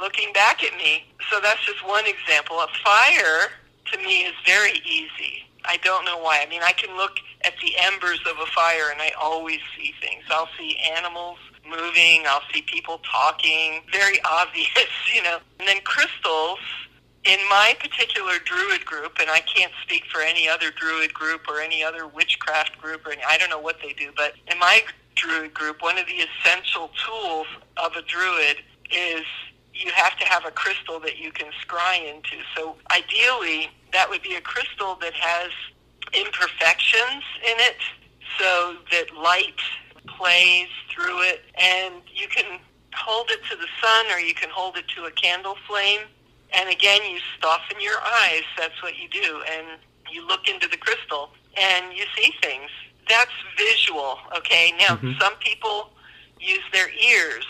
looking 0.00 0.32
back 0.32 0.64
at 0.64 0.76
me. 0.76 1.04
So 1.30 1.40
that's 1.40 1.64
just 1.64 1.86
one 1.86 2.04
example. 2.06 2.56
A 2.56 2.68
fire, 2.82 3.52
to 3.92 3.98
me, 3.98 4.22
is 4.22 4.34
very 4.46 4.80
easy. 4.84 5.44
I 5.64 5.78
don't 5.78 6.04
know 6.04 6.18
why. 6.18 6.42
I 6.44 6.48
mean, 6.48 6.62
I 6.62 6.72
can 6.72 6.96
look 6.96 7.18
at 7.42 7.54
the 7.62 7.72
embers 7.78 8.20
of 8.30 8.38
a 8.38 8.46
fire 8.46 8.90
and 8.90 9.00
I 9.00 9.12
always 9.20 9.60
see 9.76 9.94
things. 10.00 10.24
I'll 10.30 10.48
see 10.58 10.76
animals 10.96 11.38
moving, 11.68 12.24
I'll 12.26 12.42
see 12.52 12.62
people 12.62 13.00
talking, 13.10 13.82
very 13.90 14.20
obvious, 14.30 14.88
you 15.14 15.22
know. 15.22 15.38
And 15.58 15.68
then 15.68 15.80
crystals, 15.84 16.58
in 17.24 17.38
my 17.48 17.74
particular 17.80 18.34
druid 18.44 18.84
group, 18.84 19.16
and 19.18 19.30
I 19.30 19.40
can't 19.40 19.72
speak 19.82 20.04
for 20.12 20.20
any 20.20 20.48
other 20.48 20.70
druid 20.70 21.14
group 21.14 21.48
or 21.48 21.60
any 21.60 21.82
other 21.82 22.06
witchcraft 22.06 22.78
group, 22.80 23.06
or 23.06 23.12
any, 23.12 23.22
I 23.26 23.38
don't 23.38 23.48
know 23.48 23.60
what 23.60 23.76
they 23.82 23.94
do, 23.94 24.10
but 24.14 24.34
in 24.50 24.58
my 24.58 24.82
druid 25.14 25.54
group, 25.54 25.82
one 25.82 25.96
of 25.96 26.06
the 26.06 26.26
essential 26.26 26.90
tools 27.06 27.46
of 27.78 27.92
a 27.92 28.02
druid 28.02 28.58
is 28.90 29.24
you 29.74 29.90
have 29.92 30.16
to 30.18 30.24
have 30.26 30.44
a 30.46 30.50
crystal 30.50 31.00
that 31.00 31.18
you 31.18 31.32
can 31.32 31.50
scry 31.66 32.08
into. 32.08 32.36
So 32.56 32.76
ideally, 32.90 33.68
that 33.92 34.08
would 34.08 34.22
be 34.22 34.34
a 34.34 34.40
crystal 34.40 34.96
that 35.00 35.14
has 35.14 35.50
imperfections 36.12 37.24
in 37.42 37.58
it 37.58 37.76
so 38.38 38.76
that 38.92 39.14
light 39.16 39.60
plays 40.06 40.68
through 40.90 41.22
it 41.22 41.42
and 41.58 41.94
you 42.12 42.28
can 42.28 42.58
hold 42.94 43.30
it 43.30 43.40
to 43.50 43.56
the 43.56 43.66
sun 43.82 44.06
or 44.12 44.20
you 44.20 44.34
can 44.34 44.50
hold 44.50 44.76
it 44.76 44.86
to 44.88 45.04
a 45.04 45.10
candle 45.10 45.56
flame. 45.66 46.00
And 46.52 46.68
again 46.68 47.00
you 47.10 47.18
soften 47.42 47.80
your 47.80 47.98
eyes. 48.00 48.44
That's 48.56 48.80
what 48.82 48.96
you 48.96 49.08
do. 49.08 49.42
And 49.50 49.78
you 50.10 50.26
look 50.26 50.48
into 50.48 50.68
the 50.68 50.76
crystal 50.76 51.30
and 51.60 51.92
you 51.92 52.04
see 52.16 52.32
things. 52.42 52.70
That's 53.08 53.32
visual 53.58 54.18
okay? 54.36 54.72
Now 54.78 54.96
mm-hmm. 54.96 55.12
some 55.20 55.34
people 55.36 55.90
use 56.38 56.62
their 56.72 56.90
ears. 56.90 57.46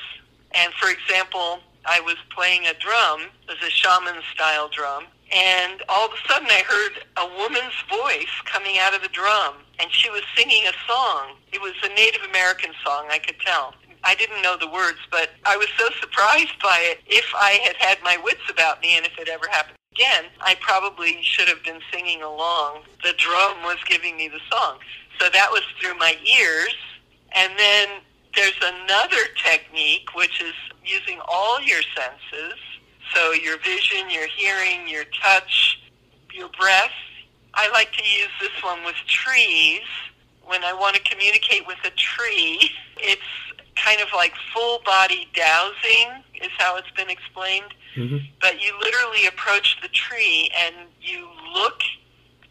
And 0.53 0.73
for 0.75 0.89
example 0.89 1.61
i 1.87 2.01
was 2.01 2.17
playing 2.35 2.67
a 2.67 2.75
drum 2.75 3.29
was 3.49 3.59
a 3.67 3.71
shaman 3.71 4.21
style 4.33 4.69
drum 4.69 5.05
and 5.33 5.83
all 5.89 6.07
of 6.07 6.13
a 6.13 6.33
sudden 6.33 6.49
I 6.49 6.63
heard 6.63 7.05
a 7.17 7.39
woman's 7.39 7.75
voice 7.91 8.31
coming 8.45 8.79
out 8.79 8.95
of 8.95 9.03
the 9.03 9.09
drum, 9.09 9.55
and 9.81 9.91
she 9.91 10.09
was 10.11 10.23
singing 10.37 10.63
a 10.67 10.73
song. 10.87 11.37
It 11.53 11.61
was 11.61 11.73
a 11.83 11.89
Native 11.89 12.23
American 12.29 12.71
song, 12.85 13.07
I 13.11 13.19
could 13.19 13.41
tell. 13.41 13.75
I 14.05 14.15
didn't 14.15 14.43
know 14.43 14.57
the 14.57 14.69
words, 14.69 14.99
but 15.11 15.31
I 15.45 15.57
was 15.57 15.69
so 15.79 15.89
surprised 16.01 16.59
by 16.63 16.79
it. 16.83 17.01
If 17.07 17.25
I 17.35 17.53
had 17.65 17.77
had 17.77 17.99
my 18.05 18.19
wits 18.23 18.49
about 18.51 18.81
me 18.83 18.97
and 18.97 19.07
if 19.07 19.19
it 19.19 19.29
ever 19.29 19.49
happened 19.51 19.79
again, 19.93 20.25
I 20.41 20.57
probably 20.61 21.19
should 21.23 21.49
have 21.49 21.65
been 21.65 21.81
singing 21.91 22.23
along. 22.23 22.83
The 23.03 23.15
drum 23.17 23.63
was 23.63 23.79
giving 23.89 24.17
me 24.17 24.29
the 24.29 24.41
song. 24.53 24.79
So 25.19 25.29
that 25.31 25.51
was 25.51 25.63
through 25.81 25.97
my 25.97 26.17
ears. 26.39 26.75
And 27.33 27.53
then 27.57 27.89
there's 28.37 28.59
another 28.63 29.25
technique, 29.43 30.15
which 30.15 30.43
is 30.43 30.55
using 30.85 31.19
all 31.29 31.61
your 31.61 31.83
senses 31.97 32.59
so 33.15 33.33
your 33.33 33.59
vision, 33.59 34.11
your 34.11 34.27
hearing, 34.27 34.89
your 34.89 35.05
touch, 35.23 35.81
your 36.33 36.49
breath. 36.59 36.91
I 37.55 37.71
like 37.71 37.93
to 37.93 38.03
use 38.03 38.31
this 38.41 38.63
one 38.63 38.85
with 38.85 38.97
trees. 39.07 39.83
When 40.45 40.65
I 40.65 40.73
want 40.73 40.97
to 40.97 41.03
communicate 41.03 41.67
with 41.67 41.79
a 41.85 41.91
tree, 41.91 42.71
it's 42.99 43.23
kind 43.77 44.01
of 44.01 44.09
like 44.15 44.33
full 44.53 44.81
body 44.85 45.29
dowsing 45.35 46.23
is 46.41 46.51
how 46.59 46.77
it's 46.77 46.91
been 46.93 47.11
explained. 47.11 47.75
Mm-hmm. 47.97 48.19
But 48.41 48.61
you 48.63 48.73
literally 48.81 49.27
approach 49.27 49.81
the 49.81 49.89
tree 49.89 50.51
and 50.59 50.75
you 51.01 51.29
look 51.55 51.81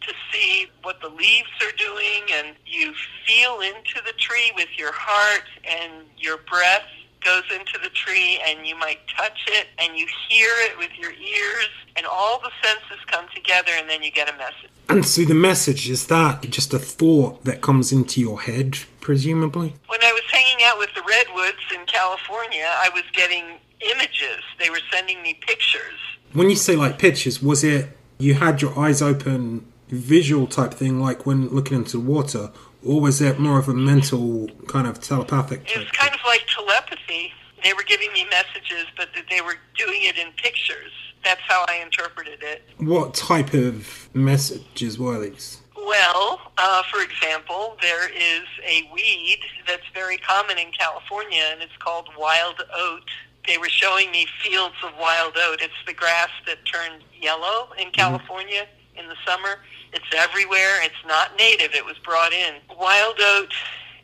to 0.00 0.12
see 0.32 0.66
what 0.82 1.00
the 1.00 1.08
leaves 1.08 1.48
are 1.62 1.76
doing 1.76 2.22
and 2.32 2.56
you 2.66 2.94
feel 3.26 3.60
into 3.60 4.00
the 4.04 4.12
tree 4.18 4.52
with 4.56 4.68
your 4.76 4.92
heart 4.92 5.44
and 5.68 6.06
your 6.18 6.38
breath 6.38 6.84
goes 7.24 7.44
into 7.50 7.78
the 7.82 7.88
tree 7.90 8.40
and 8.46 8.66
you 8.66 8.76
might 8.78 9.00
touch 9.16 9.44
it 9.48 9.68
and 9.78 9.96
you 9.96 10.06
hear 10.28 10.50
it 10.66 10.78
with 10.78 10.90
your 10.98 11.12
ears 11.12 11.68
and 11.96 12.06
all 12.06 12.40
the 12.40 12.50
senses 12.62 13.04
come 13.06 13.26
together 13.34 13.72
and 13.74 13.88
then 13.88 14.02
you 14.02 14.10
get 14.10 14.28
a 14.28 14.36
message. 14.36 14.70
And 14.88 15.04
so 15.04 15.22
the 15.22 15.34
message 15.34 15.88
is 15.88 16.06
that 16.08 16.42
just 16.42 16.74
a 16.74 16.78
thought 16.78 17.44
that 17.44 17.62
comes 17.62 17.92
into 17.92 18.20
your 18.20 18.42
head, 18.42 18.78
presumably? 19.00 19.74
When 19.86 20.02
I 20.02 20.12
was 20.12 20.22
hanging 20.30 20.64
out 20.64 20.78
with 20.78 20.90
the 20.94 21.02
redwoods 21.08 21.64
in 21.74 21.86
California, 21.86 22.66
I 22.68 22.90
was 22.90 23.04
getting 23.12 23.44
images. 23.92 24.42
They 24.58 24.70
were 24.70 24.80
sending 24.92 25.22
me 25.22 25.38
pictures. 25.46 25.98
When 26.32 26.50
you 26.50 26.56
say 26.56 26.76
like 26.76 26.98
pictures, 26.98 27.42
was 27.42 27.64
it 27.64 27.88
you 28.18 28.34
had 28.34 28.62
your 28.62 28.78
eyes 28.78 29.02
open 29.02 29.66
visual 29.88 30.46
type 30.46 30.74
thing 30.74 31.00
like 31.00 31.26
when 31.26 31.48
looking 31.48 31.76
into 31.76 31.98
the 31.98 32.00
water 32.00 32.50
or 32.84 33.00
was 33.00 33.18
that 33.18 33.38
more 33.38 33.58
of 33.58 33.68
a 33.68 33.74
mental 33.74 34.48
kind 34.66 34.86
of 34.86 35.00
telepathic? 35.00 35.70
It 35.70 35.78
was 35.78 35.90
kind 35.90 36.14
of 36.14 36.20
like 36.26 36.46
telepathy. 36.46 37.32
They 37.62 37.72
were 37.72 37.82
giving 37.82 38.12
me 38.12 38.26
messages, 38.30 38.86
but 38.96 39.08
they 39.30 39.40
were 39.40 39.56
doing 39.76 40.02
it 40.02 40.18
in 40.18 40.32
pictures. 40.32 40.92
That's 41.24 41.40
how 41.48 41.64
I 41.68 41.76
interpreted 41.82 42.42
it. 42.42 42.62
What 42.78 43.14
type 43.14 43.54
of 43.54 44.10
messages 44.12 44.98
were 44.98 45.18
these? 45.18 45.62
Well, 45.74 46.52
uh, 46.58 46.82
for 46.90 47.02
example, 47.02 47.76
there 47.80 48.08
is 48.10 48.44
a 48.66 48.88
weed 48.92 49.40
that's 49.66 49.86
very 49.92 50.18
common 50.18 50.58
in 50.58 50.70
California, 50.78 51.42
and 51.52 51.62
it's 51.62 51.76
called 51.78 52.08
wild 52.18 52.62
oat. 52.74 53.08
They 53.46 53.58
were 53.58 53.68
showing 53.68 54.10
me 54.10 54.26
fields 54.42 54.76
of 54.82 54.92
wild 54.98 55.34
oat. 55.36 55.60
It's 55.60 55.74
the 55.86 55.92
grass 55.92 56.30
that 56.46 56.64
turned 56.64 57.02
yellow 57.18 57.70
in 57.78 57.84
mm-hmm. 57.84 57.92
California 57.92 58.62
mm-hmm. 58.62 59.00
in 59.00 59.08
the 59.08 59.16
summer 59.26 59.60
it's 59.94 60.12
everywhere. 60.14 60.82
It's 60.82 61.04
not 61.06 61.36
native. 61.38 61.74
It 61.74 61.84
was 61.84 61.96
brought 62.04 62.32
in. 62.32 62.54
Wild 62.78 63.16
oat 63.20 63.52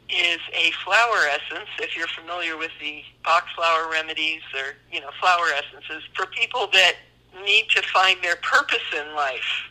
is 0.09 0.39
a 0.53 0.71
flower 0.85 1.27
essence. 1.29 1.69
If 1.81 1.97
you're 1.97 2.09
familiar 2.09 2.57
with 2.57 2.71
the 2.81 3.03
Bach 3.25 3.47
flower 3.55 3.91
remedies 3.91 4.43
or 4.55 4.77
you 4.93 5.01
know 5.01 5.11
flower 5.21 5.47
essences 5.57 6.03
for 6.15 6.27
people 6.27 6.69
that 6.73 6.95
need 7.45 7.69
to 7.71 7.83
find 7.83 8.23
their 8.23 8.37
purpose 8.37 8.87
in 8.97 9.15
life. 9.15 9.69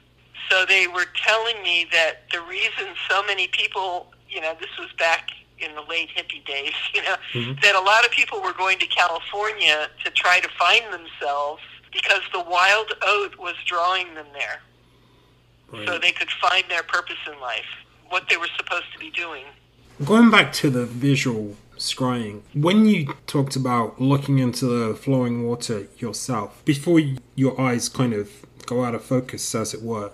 So 0.49 0.65
they 0.65 0.88
were 0.88 1.05
telling 1.15 1.61
me 1.61 1.88
that 1.91 2.29
the 2.31 2.41
reason 2.41 2.88
so 3.09 3.21
many 3.23 3.47
people, 3.47 4.07
you 4.27 4.41
know, 4.41 4.55
this 4.59 4.69
was 4.79 4.89
back 4.97 5.29
in 5.59 5.75
the 5.75 5.81
late 5.81 6.09
hippie 6.15 6.45
days, 6.45 6.73
you 6.93 7.03
know, 7.03 7.15
mm-hmm. 7.33 7.53
that 7.61 7.75
a 7.75 7.81
lot 7.81 8.05
of 8.05 8.11
people 8.11 8.41
were 8.41 8.53
going 8.53 8.79
to 8.79 8.88
California 8.88 9.89
to 10.03 10.11
try 10.11 10.39
to 10.39 10.49
find 10.57 10.85
themselves 10.91 11.61
because 11.91 12.21
the 12.33 12.41
wild 12.41 12.93
oat 13.03 13.38
was 13.38 13.55
drawing 13.65 14.13
them 14.15 14.27
there. 14.33 14.61
Right. 15.71 15.88
So 15.88 15.99
they 15.99 16.11
could 16.11 16.29
find 16.41 16.63
their 16.69 16.83
purpose 16.83 17.17
in 17.31 17.39
life, 17.39 17.65
what 18.09 18.27
they 18.29 18.38
were 18.38 18.49
supposed 18.57 18.91
to 18.93 18.99
be 18.99 19.11
doing. 19.11 19.45
Going 20.05 20.31
back 20.31 20.51
to 20.53 20.69
the 20.69 20.85
visual 20.85 21.55
scrying, 21.77 22.41
when 22.53 22.85
you 22.85 23.13
talked 23.27 23.55
about 23.55 24.01
looking 24.01 24.39
into 24.39 24.65
the 24.65 24.95
flowing 24.95 25.47
water 25.47 25.88
yourself, 25.97 26.63
before 26.65 27.01
your 27.35 27.59
eyes 27.59 27.89
kind 27.89 28.13
of 28.13 28.29
go 28.65 28.83
out 28.83 28.95
of 28.95 29.03
focus, 29.03 29.53
as 29.55 29.73
it 29.73 29.81
were, 29.81 30.11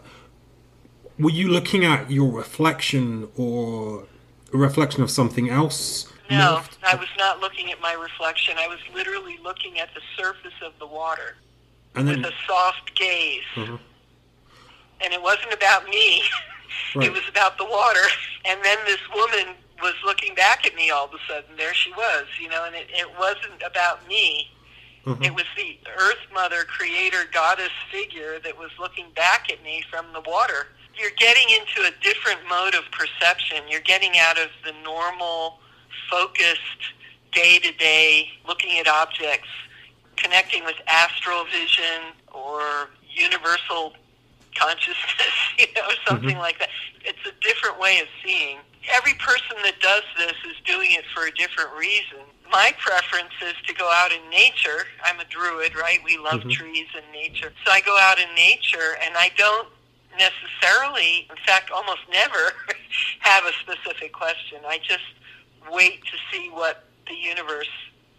were 1.18 1.32
you 1.32 1.48
looking 1.48 1.86
at 1.86 2.12
your 2.12 2.32
reflection 2.32 3.30
or 3.38 4.06
a 4.54 4.58
reflection 4.58 5.04
of 5.04 5.10
something 5.10 5.50
else? 5.50 6.12
No, 6.30 6.62
I 6.84 6.96
was 6.96 7.08
not 7.18 7.40
looking 7.40 7.72
at 7.72 7.80
my 7.82 7.94
reflection. 7.94 8.56
I 8.58 8.68
was 8.68 8.80
literally 8.94 9.38
looking 9.44 9.80
at 9.80 9.94
the 9.94 10.02
surface 10.18 10.54
of 10.64 10.74
the 10.80 10.88
water 10.88 11.36
and 11.94 12.08
then, 12.08 12.22
with 12.22 12.32
a 12.32 12.34
soft 12.48 12.96
gaze. 12.96 13.44
Mm-hmm. 13.56 13.76
And 15.02 15.14
it 15.14 15.22
wasn't 15.22 15.54
about 15.54 15.88
me. 15.90 16.24
Right. 16.94 17.08
It 17.08 17.14
was 17.14 17.24
about 17.30 17.58
the 17.58 17.66
water. 17.66 18.08
And 18.46 18.64
then 18.64 18.78
this 18.86 19.00
woman 19.14 19.56
was 19.82 19.96
looking 20.06 20.34
back 20.34 20.66
at 20.66 20.76
me 20.76 20.90
all 20.90 21.06
of 21.06 21.12
a 21.14 21.18
sudden. 21.28 21.56
There 21.58 21.74
she 21.74 21.92
was, 21.92 22.26
you 22.42 22.48
know, 22.48 22.64
and 22.66 22.74
it, 22.74 22.88
it 22.90 23.08
wasn't 23.20 23.62
about 23.66 24.06
me. 24.08 24.50
Mm-hmm. 25.06 25.24
It 25.24 25.36
was 25.36 25.46
the 25.58 25.78
Earth 25.98 26.20
Mother, 26.34 26.64
Creator, 26.64 27.26
Goddess 27.34 27.72
figure 27.92 28.40
that 28.40 28.58
was 28.58 28.72
looking 28.80 29.08
back 29.16 29.52
at 29.52 29.62
me 29.64 29.84
from 29.90 30.06
the 30.14 30.22
water 30.22 30.68
you're 30.98 31.12
getting 31.18 31.46
into 31.50 31.88
a 31.88 31.92
different 32.02 32.40
mode 32.50 32.76
of 32.76 32.84
perception. 32.92 33.64
You're 33.70 33.82
getting 33.82 34.14
out 34.20 34.38
of 34.38 34.50
the 34.64 34.74
normal, 34.84 35.60
focused, 36.10 36.94
day 37.32 37.60
to 37.60 37.72
day 37.74 38.30
looking 38.48 38.80
at 38.80 38.88
objects, 38.88 39.50
connecting 40.16 40.64
with 40.64 40.76
astral 40.88 41.44
vision 41.46 42.14
or 42.32 42.90
universal 43.10 43.94
consciousness, 44.56 45.36
you 45.60 45.68
know, 45.76 45.88
something 46.08 46.30
mm-hmm. 46.30 46.40
like 46.40 46.60
that. 46.60 46.70
It's 47.04 47.26
a 47.28 47.34
different 47.42 47.80
way 47.80 48.00
of 48.00 48.08
seeing. 48.24 48.58
Every 48.92 49.14
person 49.14 49.58
that 49.64 49.80
does 49.80 50.04
this 50.18 50.34
is 50.46 50.56
doing 50.66 50.92
it 50.92 51.06
for 51.14 51.26
a 51.26 51.32
different 51.32 51.72
reason. 51.78 52.20
My 52.52 52.74
preference 52.78 53.34
is 53.44 53.56
to 53.68 53.74
go 53.74 53.90
out 53.92 54.12
in 54.12 54.30
nature. 54.30 54.86
I'm 55.04 55.20
a 55.20 55.26
druid, 55.26 55.76
right? 55.76 56.00
We 56.04 56.18
love 56.18 56.42
mm-hmm. 56.42 56.50
trees 56.50 56.88
and 56.96 57.06
nature. 57.12 57.52
So 57.66 57.72
I 57.72 57.82
go 57.82 57.98
out 58.00 58.20
in 58.20 58.34
nature 58.36 58.98
and 59.04 59.16
I 59.18 59.32
don't 59.38 59.68
necessarily, 60.18 61.28
in 61.30 61.38
fact, 61.46 61.72
almost 61.72 62.02
never 62.12 62.54
have 63.20 63.44
a 63.46 63.54
specific 63.62 64.14
question. 64.14 64.60
I 64.68 64.80
just 64.80 65.04
wait 65.72 66.04
to 66.06 66.18
see 66.32 66.50
what 66.50 66.86
the 67.08 67.16
universe 67.16 67.70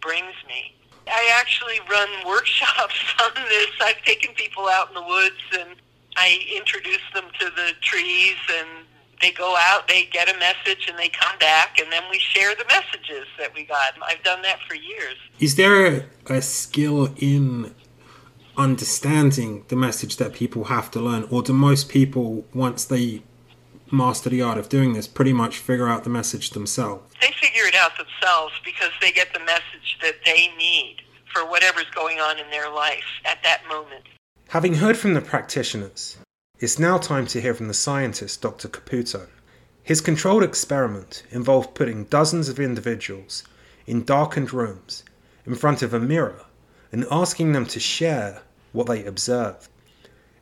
brings 0.01 0.35
me. 0.47 0.73
I 1.07 1.29
actually 1.39 1.79
run 1.89 2.09
workshops 2.25 2.99
on 3.23 3.31
this. 3.47 3.67
I've 3.81 4.01
taken 4.03 4.33
people 4.35 4.67
out 4.67 4.89
in 4.89 4.95
the 4.95 5.03
woods 5.03 5.41
and 5.59 5.75
I 6.17 6.39
introduce 6.55 7.01
them 7.13 7.25
to 7.39 7.45
the 7.55 7.71
trees 7.81 8.35
and 8.51 8.67
they 9.21 9.31
go 9.31 9.55
out, 9.57 9.87
they 9.87 10.05
get 10.05 10.27
a 10.29 10.37
message 10.37 10.87
and 10.89 10.97
they 10.97 11.09
come 11.09 11.37
back 11.39 11.79
and 11.79 11.91
then 11.91 12.03
we 12.09 12.19
share 12.19 12.55
the 12.55 12.65
messages 12.65 13.27
that 13.39 13.53
we 13.53 13.63
got. 13.63 13.93
I've 14.01 14.23
done 14.23 14.41
that 14.41 14.59
for 14.67 14.75
years. 14.75 15.15
Is 15.39 15.55
there 15.55 16.07
a 16.27 16.41
skill 16.41 17.13
in 17.17 17.73
understanding 18.57 19.63
the 19.67 19.75
message 19.75 20.17
that 20.17 20.33
people 20.33 20.65
have 20.65 20.89
to 20.91 20.99
learn, 20.99 21.27
or 21.29 21.43
do 21.43 21.53
most 21.53 21.89
people, 21.89 22.43
once 22.53 22.83
they 22.85 23.21
master 23.91 24.29
the 24.31 24.41
art 24.41 24.57
of 24.57 24.67
doing 24.69 24.93
this, 24.93 25.07
pretty 25.07 25.33
much 25.33 25.59
figure 25.59 25.87
out 25.87 26.03
the 26.03 26.09
message 26.09 26.49
themselves? 26.49 27.13
They 27.21 27.31
figure 27.39 27.65
it 27.65 27.75
out 27.75 27.91
themselves 27.97 28.53
because 28.65 28.91
they 28.99 29.11
get 29.11 29.31
the 29.33 29.39
message 29.41 29.99
that 30.01 30.15
they 30.25 30.51
need 30.57 30.97
for 31.31 31.47
whatever's 31.47 31.89
going 31.93 32.19
on 32.19 32.39
in 32.39 32.49
their 32.49 32.71
life 32.71 33.05
at 33.25 33.43
that 33.43 33.61
moment. 33.69 34.03
Having 34.51 34.75
heard 34.75 34.95
from 34.95 35.13
the 35.13 35.19
practitioners, 35.19 36.15
it's 36.61 36.79
now 36.79 36.97
time 36.97 37.27
to 37.27 37.41
hear 37.41 37.53
from 37.53 37.67
the 37.67 37.73
scientist, 37.73 38.41
Dr. 38.41 38.69
Caputo. 38.69 39.27
His 39.83 39.99
controlled 39.99 40.41
experiment 40.41 41.23
involved 41.31 41.75
putting 41.75 42.05
dozens 42.05 42.47
of 42.47 42.57
individuals 42.57 43.43
in 43.85 44.05
darkened 44.05 44.53
rooms 44.53 45.03
in 45.45 45.55
front 45.55 45.81
of 45.81 45.93
a 45.93 45.99
mirror 45.99 46.45
and 46.93 47.05
asking 47.11 47.51
them 47.51 47.65
to 47.65 47.79
share 47.81 48.41
what 48.71 48.87
they 48.87 49.03
observed. 49.03 49.67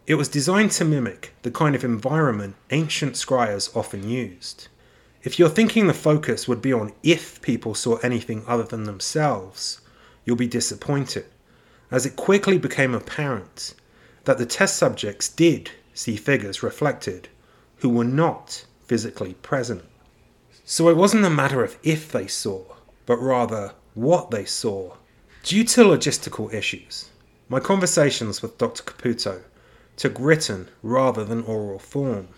It 0.06 0.16
was 0.16 0.28
designed 0.30 0.74
to 0.74 0.86
mimic 0.86 1.34
the 1.42 1.50
kind 1.50 1.74
of 1.74 1.84
environment 1.84 2.58
ancient 2.70 3.14
scryers 3.14 3.76
often 3.76 4.08
used. 4.08 4.68
If 5.24 5.40
you're 5.40 5.50
thinking 5.50 5.88
the 5.88 5.96
focus 5.96 6.48
would 6.48 6.62
be 6.62 6.72
on 6.72 6.94
if 7.02 7.42
people 7.42 7.74
saw 7.74 7.96
anything 7.98 8.44
other 8.48 8.66
than 8.66 8.84
themselves, 8.84 9.82
you'll 10.26 10.36
be 10.36 10.46
disappointed, 10.46 11.26
as 11.90 12.06
it 12.06 12.16
quickly 12.16 12.60
became 12.60 12.94
apparent 12.94 13.74
that 14.26 14.38
the 14.38 14.46
test 14.46 14.76
subjects 14.76 15.30
did 15.30 15.72
see 15.94 16.16
figures 16.16 16.62
reflected 16.62 17.30
who 17.78 17.90
were 17.90 18.04
not 18.04 18.66
physically 18.86 19.34
present. 19.36 19.84
So 20.64 20.90
it 20.90 20.98
wasn't 20.98 21.26
a 21.26 21.30
matter 21.30 21.64
of 21.64 21.78
if 21.84 22.12
they 22.12 22.28
saw, 22.28 22.64
but 23.06 23.18
rather 23.18 23.74
what 23.94 24.32
they 24.32 24.46
saw. 24.46 24.96
Due 25.44 25.64
to 25.64 25.84
logistical 25.84 26.52
issues, 26.54 27.10
my 27.50 27.60
conversations 27.60 28.42
with 28.42 28.58
Dr. 28.58 28.84
Caputo 28.84 29.44
took 29.96 30.16
written 30.20 30.70
rather 30.82 31.24
than 31.24 31.44
oral 31.44 31.80
form. 31.80 32.30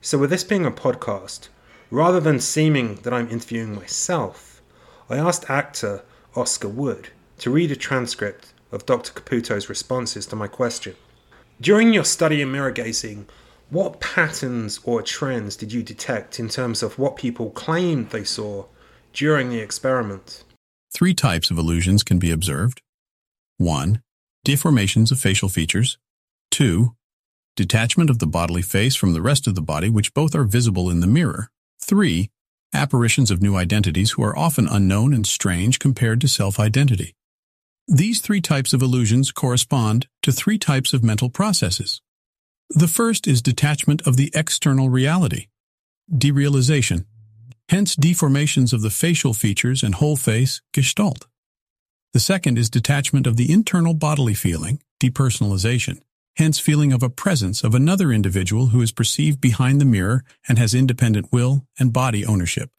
So, 0.00 0.18
with 0.18 0.30
this 0.30 0.44
being 0.44 0.64
a 0.64 0.70
podcast, 0.70 1.48
rather 1.90 2.20
than 2.20 2.40
seeming 2.40 2.96
that 3.02 3.12
I'm 3.12 3.28
interviewing 3.28 3.74
myself, 3.74 4.62
I 5.10 5.16
asked 5.16 5.50
actor 5.50 6.04
Oscar 6.36 6.68
Wood 6.68 7.08
to 7.38 7.50
read 7.50 7.72
a 7.72 7.76
transcript 7.76 8.52
of 8.70 8.86
Dr. 8.86 9.12
Caputo's 9.12 9.68
responses 9.68 10.26
to 10.26 10.36
my 10.36 10.46
question. 10.46 10.94
During 11.60 11.92
your 11.92 12.04
study 12.04 12.40
in 12.40 12.50
mirror 12.50 12.72
gazing, 12.72 13.26
what 13.70 14.00
patterns 14.00 14.80
or 14.84 15.00
trends 15.02 15.56
did 15.56 15.72
you 15.72 15.82
detect 15.82 16.40
in 16.40 16.48
terms 16.48 16.82
of 16.82 16.98
what 16.98 17.16
people 17.16 17.50
claimed 17.50 18.10
they 18.10 18.24
saw 18.24 18.66
during 19.12 19.48
the 19.48 19.60
experiment? 19.60 20.44
Three 20.92 21.14
types 21.14 21.50
of 21.50 21.58
illusions 21.58 22.02
can 22.02 22.18
be 22.18 22.30
observed. 22.30 22.82
1 23.58 24.02
deformations 24.46 25.12
of 25.12 25.20
facial 25.20 25.48
features. 25.48 25.98
2. 26.50 26.94
Detachment 27.54 28.10
of 28.10 28.18
the 28.18 28.26
bodily 28.26 28.62
face 28.62 28.96
from 28.96 29.12
the 29.12 29.22
rest 29.22 29.46
of 29.46 29.54
the 29.54 29.62
body, 29.62 29.88
which 29.88 30.12
both 30.14 30.34
are 30.34 30.44
visible 30.44 30.90
in 30.90 31.00
the 31.00 31.06
mirror. 31.06 31.48
3. 31.80 32.28
Apparitions 32.74 33.30
of 33.30 33.40
new 33.40 33.54
identities 33.54 34.12
who 34.12 34.22
are 34.24 34.36
often 34.36 34.66
unknown 34.66 35.14
and 35.14 35.26
strange 35.26 35.78
compared 35.78 36.20
to 36.20 36.28
self-identity. 36.28 37.14
These 37.88 38.20
three 38.20 38.40
types 38.40 38.72
of 38.72 38.80
illusions 38.80 39.32
correspond 39.32 40.06
to 40.22 40.32
three 40.32 40.58
types 40.58 40.92
of 40.92 41.02
mental 41.02 41.28
processes. 41.28 42.00
The 42.70 42.88
first 42.88 43.26
is 43.26 43.42
detachment 43.42 44.06
of 44.06 44.16
the 44.16 44.30
external 44.34 44.88
reality, 44.88 45.48
derealization, 46.10 47.06
hence 47.68 47.96
deformations 47.96 48.72
of 48.72 48.82
the 48.82 48.90
facial 48.90 49.34
features 49.34 49.82
and 49.82 49.96
whole 49.96 50.16
face, 50.16 50.62
gestalt. 50.72 51.26
The 52.12 52.20
second 52.20 52.56
is 52.56 52.70
detachment 52.70 53.26
of 53.26 53.36
the 53.36 53.52
internal 53.52 53.94
bodily 53.94 54.34
feeling, 54.34 54.80
depersonalization, 55.00 56.00
hence 56.36 56.58
feeling 56.58 56.92
of 56.92 57.02
a 57.02 57.10
presence 57.10 57.64
of 57.64 57.74
another 57.74 58.12
individual 58.12 58.66
who 58.66 58.80
is 58.80 58.92
perceived 58.92 59.40
behind 59.40 59.80
the 59.80 59.86
mirror 59.86 60.22
and 60.48 60.56
has 60.56 60.72
independent 60.72 61.32
will 61.32 61.66
and 61.78 61.92
body 61.92 62.24
ownership. 62.24 62.70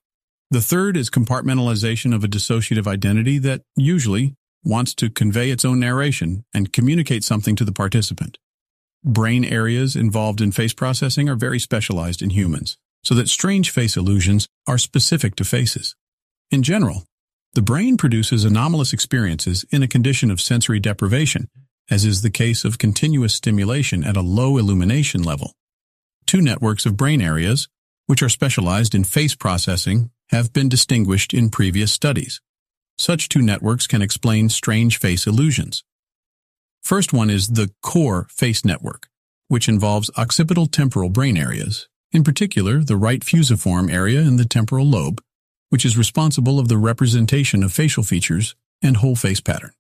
The 0.50 0.62
third 0.62 0.96
is 0.96 1.10
compartmentalization 1.10 2.16
of 2.16 2.24
a 2.24 2.28
dissociative 2.28 2.88
identity 2.88 3.38
that 3.40 3.64
usually 3.76 4.36
wants 4.64 4.94
to 4.96 5.10
convey 5.10 5.50
its 5.50 5.66
own 5.66 5.80
narration 5.80 6.46
and 6.54 6.74
communicate 6.74 7.24
something 7.24 7.56
to 7.56 7.66
the 7.66 7.72
participant. 7.72 8.38
Brain 9.04 9.44
areas 9.44 9.96
involved 9.96 10.40
in 10.40 10.52
face 10.52 10.74
processing 10.74 11.28
are 11.28 11.36
very 11.36 11.60
specialized 11.60 12.22
in 12.22 12.30
humans, 12.30 12.78
so 13.04 13.14
that 13.16 13.28
strange 13.28 13.70
face 13.70 13.98
illusions 13.98 14.48
are 14.66 14.78
specific 14.78 15.36
to 15.36 15.44
faces. 15.44 15.96
In 16.50 16.64
general, 16.64 17.04
the 17.54 17.62
brain 17.62 17.98
produces 17.98 18.46
anomalous 18.46 18.94
experiences 18.94 19.66
in 19.72 19.84
a 19.84 19.88
condition 19.88 20.32
of 20.32 20.42
sensory 20.42 20.80
deprivation, 20.80 21.50
as 21.90 22.06
is 22.06 22.22
the 22.22 22.32
case 22.32 22.64
of 22.64 22.78
continuous 22.78 23.36
stimulation 23.36 24.04
at 24.04 24.18
a 24.18 24.22
low 24.22 24.58
illumination 24.58 25.22
level. 25.22 25.54
Two 26.26 26.42
networks 26.42 26.86
of 26.86 26.98
brain 26.98 27.22
areas, 27.22 27.68
which 28.08 28.24
are 28.24 28.30
specialized 28.30 28.96
in 28.96 29.04
face 29.04 29.36
processing, 29.36 30.10
have 30.30 30.54
been 30.54 30.70
distinguished 30.70 31.34
in 31.34 31.50
previous 31.50 31.92
studies. 31.92 32.42
Such 32.98 33.30
two 33.30 33.42
networks 33.42 33.88
can 33.88 34.02
explain 34.02 34.50
strange 34.50 34.98
face 34.98 35.28
illusions. 35.28 35.84
First 36.84 37.14
one 37.14 37.30
is 37.30 37.50
the 37.50 37.72
core 37.82 38.28
face 38.30 38.66
network, 38.66 39.08
which 39.48 39.70
involves 39.70 40.12
occipital 40.18 40.68
temporal 40.68 41.10
brain 41.10 41.38
areas, 41.38 41.88
in 42.12 42.24
particular 42.24 42.84
the 42.84 42.98
right 42.98 43.24
fusiform 43.24 43.90
area 43.90 44.22
in 44.22 44.38
the 44.38 44.46
temporal 44.46 44.86
lobe, 44.86 45.22
which 45.70 45.86
is 45.86 45.98
responsible 45.98 46.60
of 46.60 46.68
the 46.68 46.78
representation 46.78 47.64
of 47.64 47.74
facial 47.74 48.04
features 48.04 48.56
and 48.82 48.98
whole 48.98 49.16
face 49.16 49.40
pattern. 49.40 49.72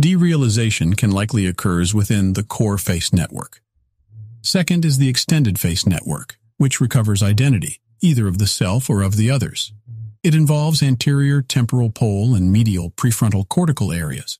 Derealization 0.00 0.96
can 0.96 1.10
likely 1.10 1.46
occurs 1.46 1.92
within 1.94 2.32
the 2.32 2.42
core 2.42 2.78
face 2.78 3.12
network. 3.12 3.60
Second 4.42 4.84
is 4.84 4.98
the 4.98 5.08
extended 5.08 5.58
face 5.58 5.86
network, 5.86 6.38
which 6.56 6.80
recovers 6.80 7.22
identity, 7.22 7.80
either 8.00 8.26
of 8.26 8.38
the 8.38 8.46
self 8.46 8.88
or 8.88 9.02
of 9.02 9.16
the 9.16 9.30
others. 9.30 9.72
It 10.28 10.34
involves 10.34 10.82
anterior 10.82 11.40
temporal 11.40 11.88
pole 11.88 12.34
and 12.34 12.52
medial 12.52 12.90
prefrontal 12.90 13.48
cortical 13.48 13.92
areas. 13.92 14.38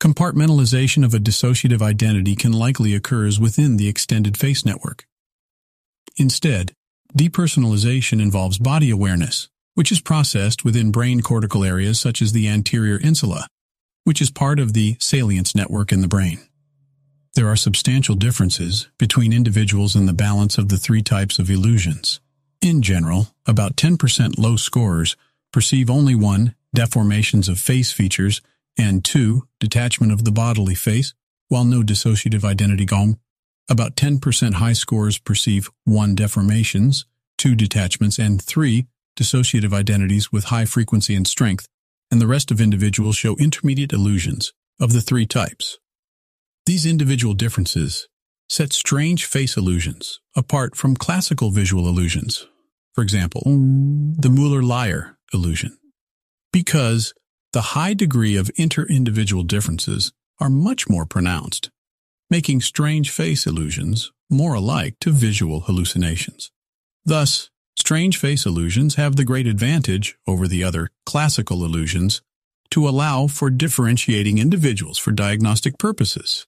Compartmentalization 0.00 1.04
of 1.04 1.14
a 1.14 1.20
dissociative 1.20 1.80
identity 1.80 2.34
can 2.34 2.50
likely 2.50 2.92
occurs 2.92 3.38
within 3.38 3.76
the 3.76 3.86
extended 3.86 4.36
face 4.36 4.64
network. 4.64 5.06
Instead, 6.16 6.72
depersonalization 7.16 8.20
involves 8.20 8.58
body 8.58 8.90
awareness, 8.90 9.48
which 9.76 9.92
is 9.92 10.00
processed 10.00 10.64
within 10.64 10.90
brain 10.90 11.20
cortical 11.20 11.62
areas 11.62 12.00
such 12.00 12.20
as 12.20 12.32
the 12.32 12.48
anterior 12.48 12.98
insula, 12.98 13.46
which 14.02 14.20
is 14.20 14.32
part 14.32 14.58
of 14.58 14.72
the 14.72 14.96
salience 14.98 15.54
network 15.54 15.92
in 15.92 16.00
the 16.00 16.08
brain. 16.08 16.40
There 17.36 17.46
are 17.46 17.54
substantial 17.54 18.16
differences 18.16 18.88
between 18.98 19.32
individuals 19.32 19.94
in 19.94 20.06
the 20.06 20.12
balance 20.12 20.58
of 20.58 20.68
the 20.68 20.78
three 20.78 21.02
types 21.02 21.38
of 21.38 21.48
illusions. 21.48 22.18
In 22.60 22.82
general, 22.82 23.28
about 23.46 23.76
10% 23.76 24.36
low 24.36 24.56
scorers 24.56 25.16
perceive 25.52 25.90
only 25.90 26.14
one, 26.14 26.54
deformations 26.76 27.48
of 27.48 27.58
face 27.58 27.92
features, 27.92 28.40
and 28.78 29.04
two, 29.04 29.48
detachment 29.58 30.12
of 30.12 30.24
the 30.24 30.32
bodily 30.32 30.74
face, 30.74 31.14
while 31.48 31.64
no 31.64 31.82
dissociative 31.82 32.44
identity 32.44 32.84
gone. 32.84 33.18
About 33.68 33.96
10% 33.96 34.54
high 34.54 34.72
scores 34.72 35.18
perceive 35.18 35.70
one, 35.84 36.14
deformations, 36.14 37.04
two, 37.36 37.54
detachments, 37.54 38.18
and 38.18 38.40
three, 38.40 38.86
dissociative 39.18 39.72
identities 39.72 40.32
with 40.32 40.44
high 40.44 40.64
frequency 40.64 41.14
and 41.14 41.26
strength, 41.26 41.68
and 42.10 42.20
the 42.20 42.26
rest 42.26 42.50
of 42.50 42.60
individuals 42.60 43.16
show 43.16 43.36
intermediate 43.36 43.92
illusions 43.92 44.52
of 44.80 44.92
the 44.92 45.00
three 45.00 45.26
types. 45.26 45.78
These 46.66 46.86
individual 46.86 47.34
differences 47.34 48.08
set 48.48 48.72
strange 48.72 49.24
face 49.24 49.56
illusions 49.56 50.20
apart 50.36 50.76
from 50.76 50.96
classical 50.96 51.50
visual 51.50 51.88
illusions. 51.88 52.46
For 52.94 53.02
example, 53.02 53.42
the 53.44 54.30
Mueller-Lyer 54.30 55.17
illusion. 55.32 55.78
Because 56.52 57.14
the 57.52 57.72
high 57.72 57.94
degree 57.94 58.36
of 58.36 58.50
inter-individual 58.56 59.42
differences 59.42 60.12
are 60.40 60.50
much 60.50 60.88
more 60.88 61.06
pronounced, 61.06 61.70
making 62.30 62.60
strange 62.60 63.10
face 63.10 63.46
illusions 63.46 64.12
more 64.30 64.54
alike 64.54 64.94
to 65.00 65.10
visual 65.10 65.60
hallucinations. 65.60 66.50
Thus, 67.04 67.48
strange 67.76 68.18
face 68.18 68.44
illusions 68.44 68.96
have 68.96 69.16
the 69.16 69.24
great 69.24 69.46
advantage 69.46 70.16
over 70.26 70.46
the 70.46 70.62
other 70.62 70.90
classical 71.06 71.64
illusions 71.64 72.20
to 72.70 72.86
allow 72.86 73.26
for 73.26 73.48
differentiating 73.48 74.38
individuals 74.38 74.98
for 74.98 75.10
diagnostic 75.10 75.78
purposes. 75.78 76.46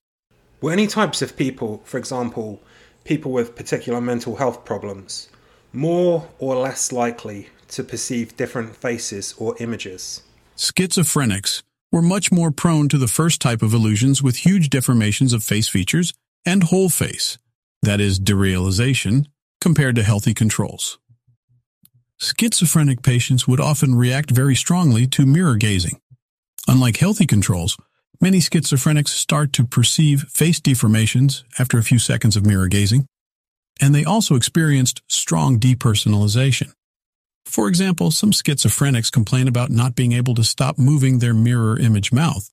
Were 0.61 0.71
any 0.71 0.85
types 0.85 1.23
of 1.23 1.35
people, 1.35 1.81
for 1.83 1.97
example, 1.97 2.61
people 3.03 3.31
with 3.31 3.55
particular 3.55 3.99
mental 3.99 4.35
health 4.35 4.63
problems, 4.63 5.29
more 5.73 6.27
or 6.37 6.55
less 6.55 6.91
likely 6.91 7.49
to 7.71 7.83
perceive 7.83 8.37
different 8.37 8.75
faces 8.75 9.33
or 9.37 9.55
images? 9.59 10.21
Schizophrenics 10.57 11.63
were 11.91 12.01
much 12.01 12.31
more 12.31 12.51
prone 12.51 12.87
to 12.89 12.97
the 12.97 13.07
first 13.07 13.41
type 13.41 13.61
of 13.61 13.73
illusions 13.73 14.23
with 14.23 14.37
huge 14.37 14.69
deformations 14.69 15.33
of 15.33 15.43
face 15.43 15.67
features 15.67 16.13
and 16.45 16.63
whole 16.63 16.89
face, 16.89 17.37
that 17.81 17.99
is, 17.99 18.19
derealization, 18.19 19.25
compared 19.59 19.95
to 19.95 20.03
healthy 20.03 20.33
controls. 20.33 20.99
Schizophrenic 22.19 23.01
patients 23.01 23.47
would 23.47 23.59
often 23.59 23.95
react 23.95 24.31
very 24.31 24.55
strongly 24.55 25.07
to 25.07 25.25
mirror 25.25 25.55
gazing. 25.55 25.99
Unlike 26.67 26.97
healthy 26.97 27.25
controls, 27.25 27.77
many 28.21 28.37
schizophrenics 28.37 29.09
start 29.09 29.51
to 29.53 29.65
perceive 29.65 30.21
face 30.29 30.59
deformations 30.59 31.43
after 31.57 31.77
a 31.77 31.83
few 31.83 31.97
seconds 31.97 32.35
of 32.35 32.45
mirror 32.45 32.67
gazing, 32.67 33.07
and 33.81 33.95
they 33.95 34.05
also 34.05 34.35
experienced 34.35 35.01
strong 35.07 35.59
depersonalization. 35.59 36.71
For 37.45 37.67
example, 37.67 38.11
some 38.11 38.31
schizophrenics 38.31 39.11
complain 39.11 39.47
about 39.47 39.69
not 39.69 39.95
being 39.95 40.13
able 40.13 40.35
to 40.35 40.43
stop 40.43 40.77
moving 40.77 41.19
their 41.19 41.33
mirror 41.33 41.77
image 41.77 42.11
mouth, 42.11 42.49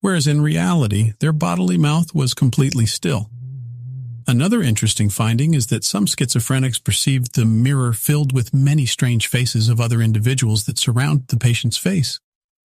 whereas 0.00 0.26
in 0.26 0.40
reality, 0.40 1.12
their 1.20 1.32
bodily 1.32 1.78
mouth 1.78 2.14
was 2.14 2.34
completely 2.34 2.86
still. 2.86 3.30
Another 4.26 4.62
interesting 4.62 5.10
finding 5.10 5.54
is 5.54 5.66
that 5.68 5.84
some 5.84 6.06
schizophrenics 6.06 6.82
perceived 6.82 7.34
the 7.34 7.44
mirror 7.44 7.92
filled 7.92 8.32
with 8.32 8.54
many 8.54 8.86
strange 8.86 9.26
faces 9.26 9.68
of 9.68 9.80
other 9.80 10.00
individuals 10.00 10.64
that 10.66 10.78
surround 10.78 11.26
the 11.28 11.36
patient's 11.36 11.76
face. 11.76 12.20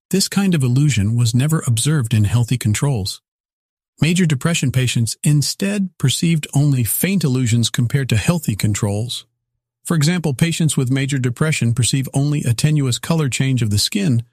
This 0.10 0.30
kind 0.30 0.54
of 0.54 0.63
illusion 0.63 1.16
was 1.16 1.34
never 1.34 1.63
observed 1.66 2.13
in 2.13 2.26
healthy 2.26 2.58
controls. 2.58 3.22
Major 4.00 4.28
depression 4.28 4.72
patients 4.72 5.18
instead 5.24 5.90
perceived 5.98 6.46
only 6.54 6.84
faint 6.84 7.24
illusions 7.24 7.72
compared 7.72 8.10
to 8.10 8.18
healthy 8.18 8.56
controls. 8.56 9.26
For 9.88 9.95
example, 9.95 10.34
patients 10.34 10.76
with 10.76 10.91
major 10.91 11.17
depression 11.17 11.73
perceive 11.73 12.10
only 12.13 12.43
a 12.43 12.54
tenuous 12.54 13.00
color 13.00 13.30
change 13.30 13.62
of 13.62 13.69
the 13.69 13.78
skin 13.78 14.23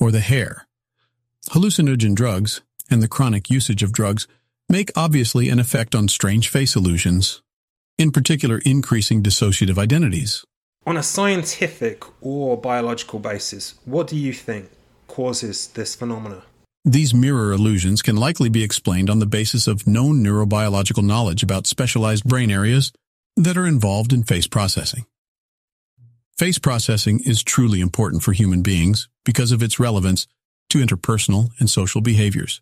or 0.00 0.10
the 0.10 0.20
hair. 0.20 0.66
Hallucinogen 1.50 2.14
drugs 2.14 2.62
and 2.90 3.02
the 3.02 3.08
chronic 3.08 3.50
usage 3.50 3.82
of 3.82 3.92
drugs 3.92 4.26
make 4.66 4.90
obviously 4.96 5.50
an 5.50 5.58
effect 5.58 5.94
on 5.94 6.08
strange 6.08 6.48
face 6.48 6.74
illusions, 6.74 7.42
in 7.98 8.12
particular 8.12 8.62
increasing 8.64 9.22
dissociative 9.22 9.76
identities. 9.76 10.42
On 10.86 10.96
a 10.96 11.02
scientific 11.02 12.02
or 12.22 12.56
biological 12.56 13.18
basis, 13.18 13.74
what 13.84 14.06
do 14.06 14.16
you 14.16 14.32
think 14.32 14.70
causes 15.06 15.66
this 15.66 15.94
phenomena? 15.94 16.44
These 16.86 17.12
mirror 17.12 17.52
illusions 17.52 18.00
can 18.00 18.16
likely 18.16 18.48
be 18.48 18.62
explained 18.62 19.10
on 19.10 19.18
the 19.18 19.26
basis 19.26 19.66
of 19.66 19.86
known 19.86 20.24
neurobiological 20.24 21.04
knowledge 21.04 21.42
about 21.42 21.66
specialized 21.66 22.24
brain 22.24 22.50
areas 22.50 22.90
that 23.36 23.56
are 23.56 23.66
involved 23.66 24.12
in 24.12 24.22
face 24.22 24.46
processing. 24.46 25.06
Face 26.36 26.58
processing 26.58 27.20
is 27.20 27.42
truly 27.42 27.80
important 27.80 28.22
for 28.22 28.32
human 28.32 28.62
beings 28.62 29.08
because 29.24 29.52
of 29.52 29.62
its 29.62 29.78
relevance 29.78 30.26
to 30.70 30.78
interpersonal 30.78 31.50
and 31.58 31.70
social 31.70 32.00
behaviors. 32.00 32.60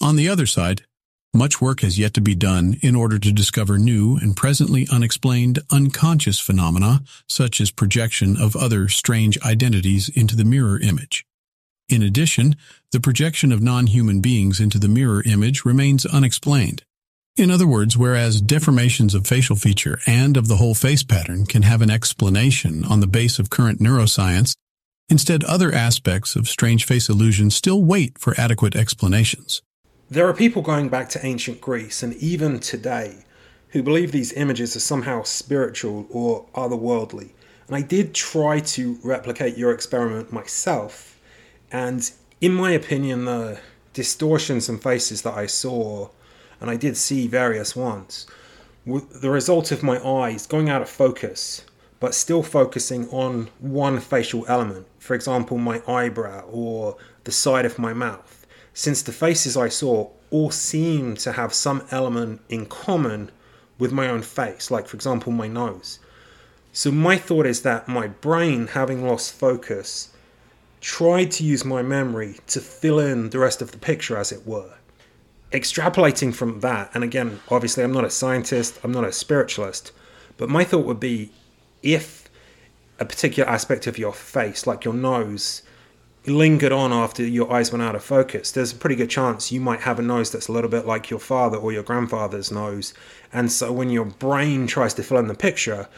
On 0.00 0.16
the 0.16 0.28
other 0.28 0.46
side, 0.46 0.82
much 1.34 1.60
work 1.60 1.80
has 1.80 1.98
yet 1.98 2.14
to 2.14 2.20
be 2.20 2.34
done 2.34 2.76
in 2.82 2.94
order 2.94 3.18
to 3.18 3.32
discover 3.32 3.76
new 3.76 4.16
and 4.16 4.36
presently 4.36 4.86
unexplained 4.90 5.58
unconscious 5.70 6.40
phenomena 6.40 7.02
such 7.28 7.60
as 7.60 7.70
projection 7.70 8.36
of 8.40 8.56
other 8.56 8.88
strange 8.88 9.38
identities 9.42 10.08
into 10.08 10.36
the 10.36 10.44
mirror 10.44 10.78
image. 10.80 11.26
In 11.88 12.02
addition, 12.02 12.56
the 12.90 13.00
projection 13.00 13.52
of 13.52 13.62
non-human 13.62 14.20
beings 14.20 14.60
into 14.60 14.78
the 14.78 14.88
mirror 14.88 15.22
image 15.24 15.64
remains 15.64 16.06
unexplained. 16.06 16.84
In 17.36 17.50
other 17.50 17.66
words, 17.66 17.98
whereas 17.98 18.40
deformations 18.40 19.14
of 19.14 19.26
facial 19.26 19.56
feature 19.56 19.98
and 20.06 20.38
of 20.38 20.48
the 20.48 20.56
whole 20.56 20.74
face 20.74 21.02
pattern 21.02 21.44
can 21.44 21.62
have 21.62 21.82
an 21.82 21.90
explanation 21.90 22.82
on 22.86 23.00
the 23.00 23.06
base 23.06 23.38
of 23.38 23.50
current 23.50 23.78
neuroscience, 23.78 24.56
instead 25.10 25.44
other 25.44 25.70
aspects 25.70 26.34
of 26.34 26.48
strange 26.48 26.86
face 26.86 27.10
illusion 27.10 27.50
still 27.50 27.84
wait 27.84 28.16
for 28.18 28.32
adequate 28.40 28.74
explanations. 28.74 29.60
There 30.08 30.26
are 30.26 30.32
people 30.32 30.62
going 30.62 30.88
back 30.88 31.10
to 31.10 31.26
ancient 31.26 31.60
Greece 31.60 32.02
and 32.02 32.14
even 32.14 32.58
today 32.58 33.26
who 33.70 33.82
believe 33.82 34.12
these 34.12 34.32
images 34.32 34.74
are 34.74 34.80
somehow 34.80 35.22
spiritual 35.22 36.06
or 36.08 36.46
otherworldly. 36.54 37.32
And 37.66 37.76
I 37.76 37.82
did 37.82 38.14
try 38.14 38.60
to 38.60 38.98
replicate 39.04 39.58
your 39.58 39.72
experiment 39.72 40.32
myself. 40.32 41.20
And 41.70 42.10
in 42.40 42.54
my 42.54 42.70
opinion, 42.70 43.26
the 43.26 43.60
distortions 43.92 44.70
and 44.70 44.82
faces 44.82 45.20
that 45.22 45.34
I 45.34 45.44
saw, 45.44 46.08
and 46.60 46.70
I 46.70 46.76
did 46.76 46.96
see 46.96 47.26
various 47.26 47.76
ones, 47.76 48.26
the 48.86 49.30
result 49.30 49.72
of 49.72 49.82
my 49.82 50.04
eyes 50.06 50.46
going 50.46 50.68
out 50.68 50.82
of 50.82 50.88
focus, 50.88 51.64
but 52.00 52.14
still 52.14 52.42
focusing 52.42 53.08
on 53.08 53.48
one 53.58 54.00
facial 54.00 54.44
element. 54.48 54.86
For 54.98 55.14
example, 55.14 55.58
my 55.58 55.82
eyebrow 55.88 56.42
or 56.50 56.96
the 57.24 57.32
side 57.32 57.64
of 57.64 57.78
my 57.78 57.92
mouth 57.92 58.36
since 58.76 59.00
the 59.00 59.10
faces 59.10 59.56
I 59.56 59.70
saw 59.70 60.10
all 60.30 60.50
seemed 60.50 61.18
to 61.20 61.32
have 61.32 61.54
some 61.54 61.82
element 61.90 62.42
in 62.50 62.66
common 62.66 63.30
with 63.78 63.90
my 63.90 64.06
own 64.06 64.20
face, 64.20 64.70
like, 64.70 64.86
for 64.86 64.96
example, 64.96 65.32
my 65.32 65.48
nose. 65.48 65.98
So, 66.74 66.92
my 66.92 67.16
thought 67.16 67.46
is 67.46 67.62
that 67.62 67.88
my 67.88 68.08
brain, 68.08 68.66
having 68.66 69.06
lost 69.06 69.32
focus, 69.32 70.10
tried 70.82 71.30
to 71.32 71.44
use 71.44 71.64
my 71.64 71.80
memory 71.80 72.36
to 72.48 72.60
fill 72.60 72.98
in 72.98 73.30
the 73.30 73.38
rest 73.38 73.62
of 73.62 73.72
the 73.72 73.78
picture, 73.78 74.18
as 74.18 74.30
it 74.30 74.46
were. 74.46 74.74
Extrapolating 75.52 76.34
from 76.34 76.60
that, 76.60 76.90
and 76.92 77.04
again, 77.04 77.40
obviously, 77.48 77.84
I'm 77.84 77.92
not 77.92 78.04
a 78.04 78.10
scientist, 78.10 78.78
I'm 78.82 78.92
not 78.92 79.04
a 79.04 79.12
spiritualist, 79.12 79.92
but 80.36 80.48
my 80.48 80.64
thought 80.64 80.84
would 80.84 81.00
be 81.00 81.30
if 81.82 82.28
a 82.98 83.04
particular 83.04 83.48
aspect 83.48 83.86
of 83.86 83.98
your 83.98 84.12
face, 84.12 84.66
like 84.66 84.84
your 84.84 84.94
nose, 84.94 85.62
lingered 86.26 86.72
on 86.72 86.92
after 86.92 87.22
your 87.24 87.52
eyes 87.52 87.70
went 87.70 87.82
out 87.82 87.94
of 87.94 88.02
focus, 88.02 88.50
there's 88.50 88.72
a 88.72 88.76
pretty 88.76 88.96
good 88.96 89.10
chance 89.10 89.52
you 89.52 89.60
might 89.60 89.80
have 89.80 89.98
a 89.98 90.02
nose 90.02 90.32
that's 90.32 90.48
a 90.48 90.52
little 90.52 90.70
bit 90.70 90.86
like 90.86 91.10
your 91.10 91.20
father 91.20 91.56
or 91.56 91.72
your 91.72 91.82
grandfather's 91.82 92.50
nose. 92.50 92.94
And 93.32 93.50
so 93.52 93.72
when 93.72 93.90
your 93.90 94.06
brain 94.06 94.66
tries 94.66 94.94
to 94.94 95.02
fill 95.02 95.18
in 95.18 95.28
the 95.28 95.34
picture, 95.34 95.88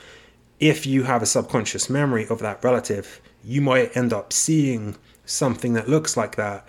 if 0.61 0.87
you 0.87 1.05
have 1.05 1.23
a 1.23 1.27
subconscious 1.27 1.89
memory 1.89 2.27
of 2.29 2.41
that 2.41 2.63
relative, 2.63 3.21
you 3.45 3.61
might 3.61 3.97
end 3.97 4.13
up 4.13 4.33
seeing 4.33 4.97
something 5.25 5.73
that 5.75 5.89
looks 5.89 6.17
like 6.17 6.37
that. 6.37 6.67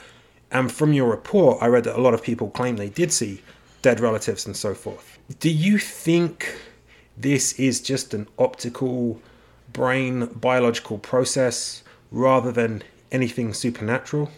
And 0.52 0.72
from 0.72 0.94
your 0.94 1.10
report, 1.10 1.62
I 1.62 1.68
read 1.68 1.84
that 1.84 1.98
a 1.98 2.02
lot 2.02 2.14
of 2.14 2.24
people 2.24 2.50
claim 2.50 2.78
they 2.78 2.90
did 2.90 3.12
see 3.12 3.42
dead 3.82 4.00
relatives 4.00 4.46
and 4.46 4.56
so 4.56 4.74
forth. 4.74 5.20
Do 5.40 5.50
you 5.50 5.78
think 5.78 6.58
this 7.16 7.54
is 7.54 7.82
just 7.82 8.14
an 8.14 8.28
optical 8.38 9.22
brain 9.72 10.26
biological 10.28 10.98
process 10.98 11.84
rather 12.12 12.52
than 12.52 12.84
anything 13.12 13.54
supernatural? 13.54 14.32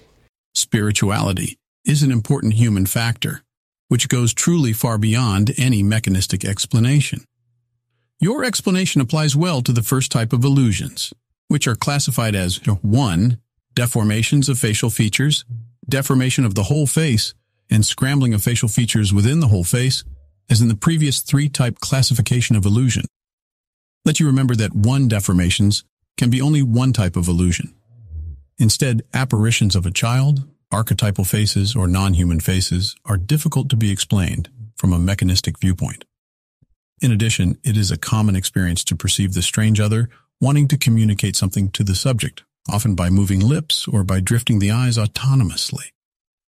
Spirituality 0.54 1.58
is 1.86 2.04
an 2.04 2.12
important 2.12 2.56
human 2.56 2.86
factor, 2.86 3.42
which 3.88 4.10
goes 4.10 4.34
truly 4.34 4.74
far 4.74 4.98
beyond 4.98 5.54
any 5.58 5.82
mechanistic 5.82 6.44
explanation. 6.44 7.24
Your 8.20 8.44
explanation 8.44 9.02
applies 9.02 9.36
well 9.36 9.62
to 9.62 9.72
the 9.72 9.82
first 9.82 10.12
type 10.12 10.34
of 10.34 10.44
illusions, 10.44 11.14
which 11.48 11.68
are 11.68 11.76
classified 11.76 12.36
as 12.36 12.58
1. 12.66 13.40
Deformations 13.74 14.50
of 14.50 14.60
facial 14.60 14.90
features, 14.90 15.46
deformation 15.92 16.44
of 16.46 16.56
the 16.56 16.64
whole 16.64 16.88
face, 16.88 17.36
and 17.70 17.86
scrambling 17.86 18.34
of 18.34 18.44
facial 18.44 18.68
features 18.68 19.14
within 19.14 19.40
the 19.40 19.48
whole 19.48 19.64
face, 19.64 20.04
as 20.50 20.60
in 20.62 20.68
the 20.68 20.76
previous 20.76 21.22
three-type 21.22 21.80
classification 21.80 22.56
of 22.56 22.66
illusion. 22.66 23.06
Let 24.04 24.20
you 24.20 24.26
remember 24.26 24.56
that 24.56 24.76
1 24.76 25.08
deformations 25.08 25.84
can 26.18 26.30
be 26.30 26.42
only 26.42 26.64
one 26.64 26.92
type 26.92 27.16
of 27.16 27.28
illusion. 27.28 27.74
Instead, 28.58 29.04
apparitions 29.14 29.76
of 29.76 29.86
a 29.86 29.92
child, 29.92 30.48
archetypal 30.72 31.24
faces, 31.24 31.76
or 31.76 31.88
non-human 31.88 32.40
faces 32.40 32.96
are 33.06 33.18
difficult 33.18 33.70
to 33.70 33.76
be 33.76 33.92
explained 33.92 34.50
from 34.76 34.94
a 34.94 35.00
mechanistic 35.00 35.60
viewpoint. 35.60 36.06
In 37.02 37.12
addition, 37.12 37.58
it 37.64 37.78
is 37.78 37.92
a 37.92 37.98
common 37.98 38.36
experience 38.36 38.84
to 38.86 38.96
perceive 38.96 39.34
the 39.34 39.42
strange 39.42 39.80
other 39.80 40.10
wanting 40.40 40.68
to 40.68 40.78
communicate 40.78 41.36
something 41.36 41.70
to 41.70 41.84
the 41.84 41.96
subject, 41.96 42.44
often 42.70 42.96
by 42.96 43.10
moving 43.10 43.40
lips 43.40 43.88
or 43.88 44.04
by 44.04 44.20
drifting 44.20 44.60
the 44.60 44.72
eyes 44.72 44.98
autonomously. 44.98 45.92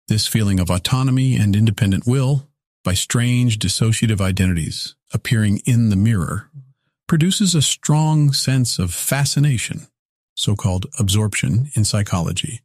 This 0.08 0.26
feeling 0.26 0.60
of 0.60 0.70
autonomy 0.70 1.36
and 1.36 1.56
independent 1.56 2.06
will, 2.06 2.48
by 2.84 2.94
strange 2.94 3.58
dissociative 3.58 4.20
identities 4.20 4.94
appearing 5.14 5.60
in 5.64 5.88
the 5.88 5.96
mirror, 5.96 6.50
produces 7.06 7.54
a 7.54 7.62
strong 7.62 8.32
sense 8.32 8.78
of 8.78 8.92
fascination, 8.92 9.86
so-called 10.34 10.86
absorption 10.98 11.70
in 11.74 11.84
psychology, 11.84 12.60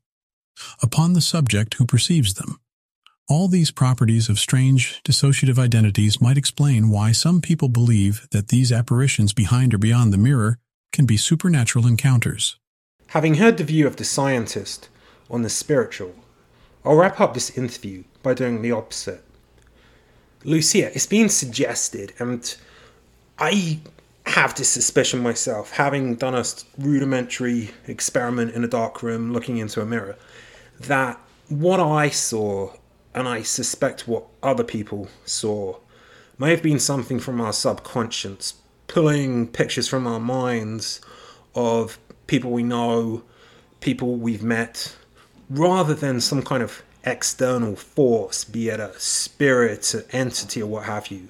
upon 0.82 1.14
the 1.14 1.22
subject 1.22 1.76
who 1.76 1.86
perceives 1.86 2.36
them. 2.36 2.60
All 3.30 3.50
these 3.50 3.72
properties 3.72 4.30
of 4.30 4.40
strange 4.40 5.02
dissociative 5.04 5.60
identities 5.60 6.22
might 6.22 6.38
explain 6.38 6.90
why 6.90 7.12
some 7.12 7.42
people 7.42 7.68
believe 7.68 8.26
that 8.32 8.48
these 8.48 8.72
apparitions 8.72 9.34
behind 9.34 9.74
or 9.74 9.78
beyond 9.78 10.14
the 10.14 10.18
mirror 10.18 10.60
can 10.94 11.06
be 11.06 11.18
supernatural 11.18 11.86
encounters. 11.86 12.58
Having 13.12 13.36
heard 13.36 13.58
the 13.58 13.64
view 13.64 13.88
of 13.88 13.96
the 13.96 14.04
scientist 14.04 14.90
on 15.30 15.42
the 15.42 15.50
spiritual, 15.50 16.14
I'll 16.84 16.96
wrap 16.96 17.22
up 17.22 17.34
this 17.34 17.58
interview 17.58 18.04
by 18.22 18.34
doing 18.34 18.62
the 18.62 18.74
opposite. 18.74 19.24
Lucya, 20.44 20.94
it's 20.94 21.06
been 21.06 21.30
suggested, 21.30 22.14
and 22.20 22.56
I 23.40 23.80
have 24.26 24.56
this 24.56 24.70
suspicion 24.70 25.22
myself, 25.22 25.72
having 25.72 26.16
done 26.16 26.36
a 26.36 26.44
rudimentary 26.78 27.72
experiment 27.88 28.54
in 28.54 28.64
a 28.64 28.68
dark 28.68 29.02
room 29.02 29.32
looking 29.32 29.58
into 29.58 29.82
a 29.82 29.86
mirror, 29.86 30.18
that 30.80 31.20
what 31.48 31.80
I 31.80 32.10
saw 32.10 32.74
and 33.16 33.28
I 33.28 33.42
suspect 33.42 34.08
what 34.08 34.26
other 34.44 34.66
people 34.66 35.08
saw 35.26 35.78
may 36.38 36.52
have 36.52 36.62
been 36.62 36.80
something 36.80 37.20
from 37.20 37.40
our 37.40 37.54
subconscious, 37.54 38.56
pulling 38.88 39.48
pictures 39.48 39.88
from 39.88 40.06
our 40.06 40.20
minds 40.20 41.00
of 41.56 41.98
people 42.28 42.52
we 42.52 42.64
know, 42.64 43.24
people 43.80 44.16
we've 44.16 44.44
met, 44.44 44.96
rather 45.50 45.94
than 45.94 46.22
some 46.22 46.44
kind 46.44 46.62
of 46.62 46.84
external 47.04 47.76
force, 47.76 48.44
be 48.44 48.70
it 48.70 48.80
a 48.80 48.98
spirit, 49.00 49.94
an 49.94 50.04
entity, 50.12 50.62
or 50.62 50.68
what 50.68 50.84
have 50.84 51.08
you. 51.08 51.30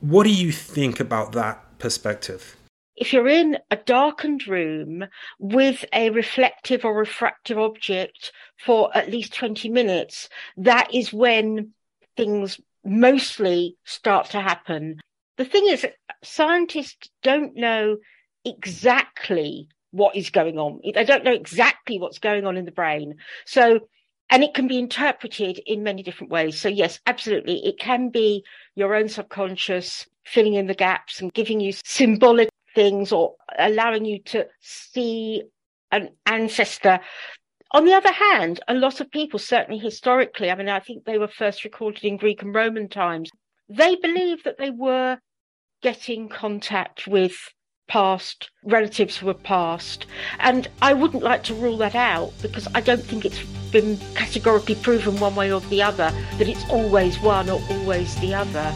What 0.00 0.24
do 0.24 0.30
you 0.30 0.52
think 0.52 1.00
about 1.00 1.32
that 1.32 1.78
perspective? 1.78 2.56
if 3.02 3.12
you're 3.12 3.26
in 3.28 3.58
a 3.70 3.76
darkened 3.76 4.46
room 4.46 5.04
with 5.38 5.84
a 5.92 6.10
reflective 6.10 6.84
or 6.84 6.94
refractive 6.94 7.58
object 7.58 8.32
for 8.64 8.96
at 8.96 9.10
least 9.10 9.34
20 9.34 9.68
minutes, 9.70 10.28
that 10.56 10.92
is 10.94 11.12
when 11.12 11.72
things 12.16 12.60
mostly 12.84 13.76
start 13.84 14.30
to 14.30 14.40
happen. 14.40 15.00
The 15.36 15.44
thing 15.44 15.66
is, 15.66 15.86
scientists 16.22 17.08
don't 17.22 17.56
know 17.56 17.96
exactly 18.44 19.68
what 19.90 20.16
is 20.16 20.30
going 20.30 20.58
on. 20.58 20.80
They 20.82 21.04
don't 21.04 21.24
know 21.24 21.32
exactly 21.32 21.98
what's 21.98 22.18
going 22.18 22.46
on 22.46 22.56
in 22.56 22.64
the 22.64 22.72
brain. 22.72 23.16
So, 23.44 23.80
and 24.30 24.42
it 24.42 24.54
can 24.54 24.66
be 24.66 24.78
interpreted 24.78 25.60
in 25.66 25.82
many 25.82 26.02
different 26.02 26.32
ways. 26.32 26.58
So, 26.58 26.68
yes, 26.68 26.98
absolutely. 27.06 27.64
It 27.66 27.78
can 27.78 28.08
be 28.08 28.44
your 28.74 28.94
own 28.94 29.08
subconscious 29.08 30.06
filling 30.24 30.54
in 30.54 30.66
the 30.66 30.74
gaps 30.74 31.20
and 31.20 31.32
giving 31.34 31.60
you 31.60 31.74
symbolic 31.84 32.48
things 32.74 33.12
or 33.12 33.34
allowing 33.58 34.04
you 34.04 34.18
to 34.20 34.46
see 34.60 35.42
an 35.90 36.10
ancestor. 36.24 37.00
On 37.72 37.84
the 37.84 37.94
other 37.94 38.12
hand, 38.12 38.60
a 38.68 38.74
lot 38.74 39.00
of 39.00 39.10
people, 39.10 39.38
certainly 39.38 39.78
historically, 39.78 40.50
I 40.50 40.54
mean, 40.54 40.68
I 40.68 40.80
think 40.80 41.04
they 41.04 41.18
were 41.18 41.28
first 41.28 41.64
recorded 41.64 42.04
in 42.04 42.16
Greek 42.16 42.42
and 42.42 42.54
Roman 42.54 42.88
times, 42.88 43.30
they 43.68 43.96
believed 43.96 44.44
that 44.44 44.58
they 44.58 44.70
were 44.70 45.18
getting 45.82 46.28
contact 46.28 47.06
with 47.06 47.34
past 47.88 48.50
relatives 48.64 49.22
were 49.22 49.34
past. 49.34 50.06
And 50.38 50.68
I 50.80 50.92
wouldn't 50.92 51.22
like 51.22 51.42
to 51.44 51.54
rule 51.54 51.76
that 51.78 51.94
out 51.94 52.32
because 52.40 52.68
I 52.74 52.80
don't 52.80 53.04
think 53.04 53.24
it's 53.24 53.42
been 53.70 53.98
categorically 54.14 54.74
proven 54.76 55.18
one 55.18 55.34
way 55.34 55.52
or 55.52 55.60
the 55.60 55.82
other 55.82 56.10
that 56.38 56.48
it's 56.48 56.68
always 56.68 57.18
one 57.20 57.48
or 57.48 57.60
always 57.70 58.14
the 58.16 58.34
other. 58.34 58.72